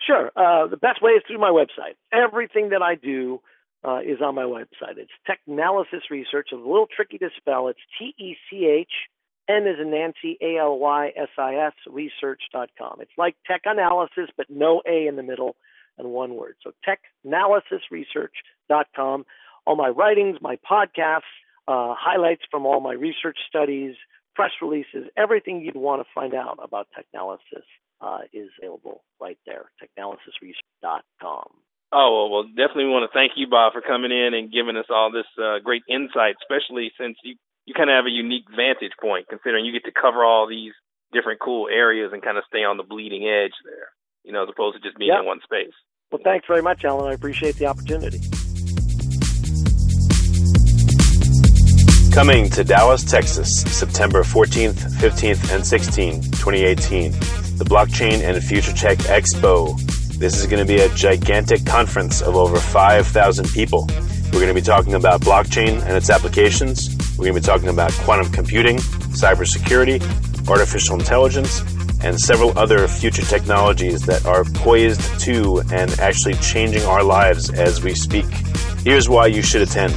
Sure. 0.06 0.32
Uh, 0.36 0.68
the 0.68 0.78
best 0.78 1.02
way 1.02 1.12
is 1.12 1.24
through 1.26 1.40
my 1.40 1.50
website. 1.50 1.96
Everything 2.14 2.70
that 2.70 2.82
I 2.82 2.96
do 2.96 3.42
uh, 3.84 4.00
is 4.00 4.22
on 4.22 4.36
my 4.36 4.44
website. 4.44 4.98
It's 4.98 5.12
Technalysis 5.28 6.10
Research. 6.12 6.50
It's 6.52 6.54
a 6.54 6.56
little 6.56 6.88
tricky 6.94 7.18
to 7.20 7.30
spell. 7.38 7.68
It's 7.70 7.80
T 7.98 8.14
E 8.18 8.36
C 8.50 8.66
H 8.66 8.92
N 9.50 9.68
is 9.68 9.80
in 9.80 9.92
Nancy, 9.92 10.38
A 10.42 10.58
L 10.58 10.80
Y 10.80 11.12
S 11.16 11.30
I 11.38 11.56
S, 11.56 11.74
research.com. 11.88 13.02
It's 13.02 13.12
like 13.18 13.36
tech 13.46 13.62
analysis, 13.66 14.30
but 14.36 14.50
no 14.50 14.82
A 14.88 15.08
in 15.08 15.16
the 15.16 15.24
middle 15.24 15.56
and 15.98 16.10
one 16.10 16.36
word. 16.36 16.56
So 16.64 16.72
technalysisresearch.com. 17.26 19.26
All 19.66 19.76
my 19.76 19.90
writings, 19.90 20.38
my 20.42 20.58
podcasts, 20.70 21.22
uh, 21.68 21.96
highlights 21.98 22.44
from 22.52 22.66
all 22.66 22.80
my 22.80 22.94
research 22.94 23.38
studies, 23.48 23.96
press 24.36 24.52
releases, 24.62 25.08
everything 25.18 25.62
you'd 25.62 25.76
want 25.76 26.02
to 26.02 26.08
find 26.14 26.36
out 26.36 26.60
about 26.62 26.88
Technalysis 26.96 27.64
uh, 28.02 28.20
is 28.34 28.50
available 28.62 29.04
right 29.20 29.40
there, 29.46 29.72
technalysisresearch.com. 29.82 31.48
Oh, 31.94 32.12
well, 32.12 32.30
well, 32.30 32.44
definitely 32.44 32.92
want 32.92 33.10
to 33.10 33.18
thank 33.18 33.34
you, 33.36 33.48
Bob, 33.48 33.74
for 33.74 33.82
coming 33.82 34.12
in 34.12 34.34
and 34.34 34.52
giving 34.52 34.76
us 34.76 34.86
all 34.90 35.12
this 35.12 35.26
uh, 35.42 35.60
great 35.64 35.84
insight, 35.90 36.36
especially 36.44 36.92
since 37.00 37.16
you 37.24 37.36
you 37.66 37.74
kind 37.74 37.90
of 37.90 37.96
have 37.96 38.06
a 38.06 38.14
unique 38.14 38.46
vantage 38.56 38.94
point 39.02 39.28
considering 39.28 39.66
you 39.66 39.74
get 39.74 39.86
to 39.86 39.92
cover 39.92 40.24
all 40.24 40.48
these 40.48 40.74
different 41.12 41.40
cool 41.40 41.68
areas 41.68 42.12
and 42.14 42.22
kind 42.22 42.38
of 42.38 42.44
stay 42.48 42.64
on 42.64 42.78
the 42.78 42.84
bleeding 42.84 43.24
edge 43.24 43.54
there, 43.66 43.90
you 44.24 44.32
know, 44.32 44.44
as 44.44 44.50
opposed 44.50 44.76
to 44.76 44.82
just 44.82 44.98
being 44.98 45.12
in 45.12 45.26
one 45.26 45.40
space. 45.44 45.74
Well, 46.12 46.22
thanks 46.24 46.46
very 46.48 46.62
much, 46.62 46.86
Alan. 46.86 47.10
I 47.10 47.14
appreciate 47.14 47.56
the 47.58 47.66
opportunity. 47.66 48.22
Coming 52.14 52.50
to 52.52 52.64
Dallas, 52.64 53.04
Texas, 53.04 53.62
September 53.78 54.22
14th, 54.22 54.76
15th, 55.02 55.54
and 55.54 55.64
16th, 55.64 56.24
2018, 56.38 57.12
the 57.58 57.66
Blockchain 57.66 58.22
and 58.22 58.42
Future 58.42 58.72
Tech 58.72 59.00
Expo. 59.00 59.76
This 60.18 60.40
is 60.40 60.48
going 60.48 60.66
to 60.66 60.72
be 60.72 60.80
a 60.80 60.88
gigantic 60.90 61.66
conference 61.66 62.22
of 62.22 62.38
over 62.38 62.58
5,000 62.58 63.50
people. 63.50 63.88
We're 64.32 64.40
going 64.40 64.48
to 64.48 64.54
be 64.54 64.62
talking 64.62 64.94
about 64.94 65.22
blockchain 65.22 65.82
and 65.82 65.98
its 65.98 66.10
applications, 66.10 66.95
we're 67.18 67.26
going 67.26 67.36
to 67.36 67.42
be 67.42 67.46
talking 67.46 67.70
about 67.70 67.92
quantum 67.94 68.32
computing, 68.32 68.78
cybersecurity, 68.78 70.02
artificial 70.50 71.00
intelligence, 71.00 71.62
and 72.04 72.20
several 72.20 72.58
other 72.58 72.88
future 72.88 73.22
technologies 73.22 74.06
that 74.06 74.26
are 74.26 74.44
poised 74.44 75.20
to 75.22 75.62
and 75.72 75.98
actually 76.00 76.34
changing 76.36 76.84
our 76.84 77.04
lives 77.04 77.50
as 77.52 77.82
we 77.82 77.96
speak. 77.96 78.26
Here's 78.84 79.08
why 79.08 79.28
you 79.28 79.42
should 79.42 79.62
attend. 79.62 79.94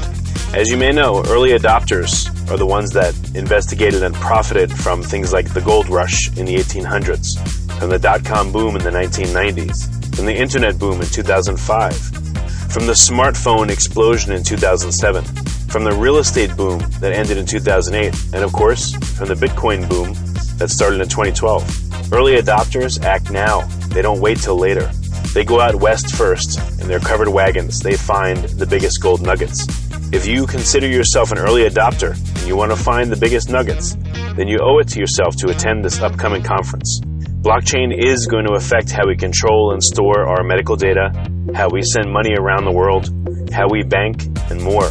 As 0.54 0.70
you 0.70 0.76
may 0.76 0.92
know, 0.92 1.22
early 1.26 1.50
adopters 1.50 2.30
are 2.50 2.56
the 2.56 2.66
ones 2.66 2.92
that 2.92 3.14
investigated 3.34 4.02
and 4.02 4.14
profited 4.14 4.72
from 4.72 5.02
things 5.02 5.32
like 5.32 5.52
the 5.52 5.60
gold 5.60 5.88
rush 5.88 6.28
in 6.38 6.46
the 6.46 6.54
1800s, 6.54 7.36
from 7.78 7.90
the 7.90 7.98
dot 7.98 8.24
com 8.24 8.52
boom 8.52 8.76
in 8.76 8.82
the 8.82 8.90
1990s, 8.90 10.14
from 10.14 10.24
the 10.24 10.34
internet 10.34 10.78
boom 10.78 11.00
in 11.00 11.08
2005, 11.08 11.96
from 12.72 12.86
the 12.86 12.92
smartphone 12.92 13.70
explosion 13.70 14.32
in 14.32 14.42
2007 14.42 15.47
from 15.68 15.84
the 15.84 15.92
real 15.92 16.16
estate 16.16 16.56
boom 16.56 16.78
that 17.00 17.12
ended 17.12 17.36
in 17.36 17.44
2008, 17.44 18.34
and 18.34 18.42
of 18.42 18.52
course, 18.52 18.92
from 19.16 19.28
the 19.28 19.34
Bitcoin 19.34 19.88
boom 19.88 20.14
that 20.56 20.70
started 20.70 21.00
in 21.00 21.08
2012. 21.08 22.12
Early 22.12 22.36
adopters 22.36 23.02
act 23.04 23.30
now, 23.30 23.60
they 23.88 24.00
don't 24.00 24.20
wait 24.20 24.38
till 24.38 24.56
later. 24.56 24.90
They 25.34 25.44
go 25.44 25.60
out 25.60 25.74
west 25.74 26.16
first, 26.16 26.58
in 26.80 26.88
their 26.88 27.00
covered 27.00 27.28
wagons, 27.28 27.80
they 27.80 27.96
find 27.96 28.38
the 28.38 28.66
biggest 28.66 29.02
gold 29.02 29.20
nuggets. 29.20 29.66
If 30.10 30.26
you 30.26 30.46
consider 30.46 30.88
yourself 30.88 31.32
an 31.32 31.38
early 31.38 31.68
adopter 31.68 32.12
and 32.12 32.48
you 32.48 32.56
want 32.56 32.72
to 32.72 32.76
find 32.76 33.12
the 33.12 33.16
biggest 33.16 33.50
nuggets, 33.50 33.94
then 34.36 34.48
you 34.48 34.58
owe 34.62 34.78
it 34.78 34.88
to 34.88 35.00
yourself 35.00 35.36
to 35.36 35.50
attend 35.50 35.84
this 35.84 36.00
upcoming 36.00 36.42
conference. 36.42 37.00
Blockchain 37.42 37.92
is 37.94 38.26
going 38.26 38.46
to 38.46 38.54
affect 38.54 38.90
how 38.90 39.06
we 39.06 39.16
control 39.16 39.72
and 39.72 39.84
store 39.84 40.26
our 40.26 40.42
medical 40.42 40.76
data, 40.76 41.12
how 41.54 41.68
we 41.68 41.82
send 41.82 42.10
money 42.10 42.34
around 42.38 42.64
the 42.64 42.72
world, 42.72 43.12
how 43.52 43.68
we 43.68 43.82
bank, 43.82 44.22
and 44.50 44.62
more 44.62 44.90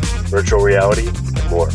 virtual 0.31 0.61
reality, 0.61 1.07
and 1.09 1.49
more. 1.49 1.67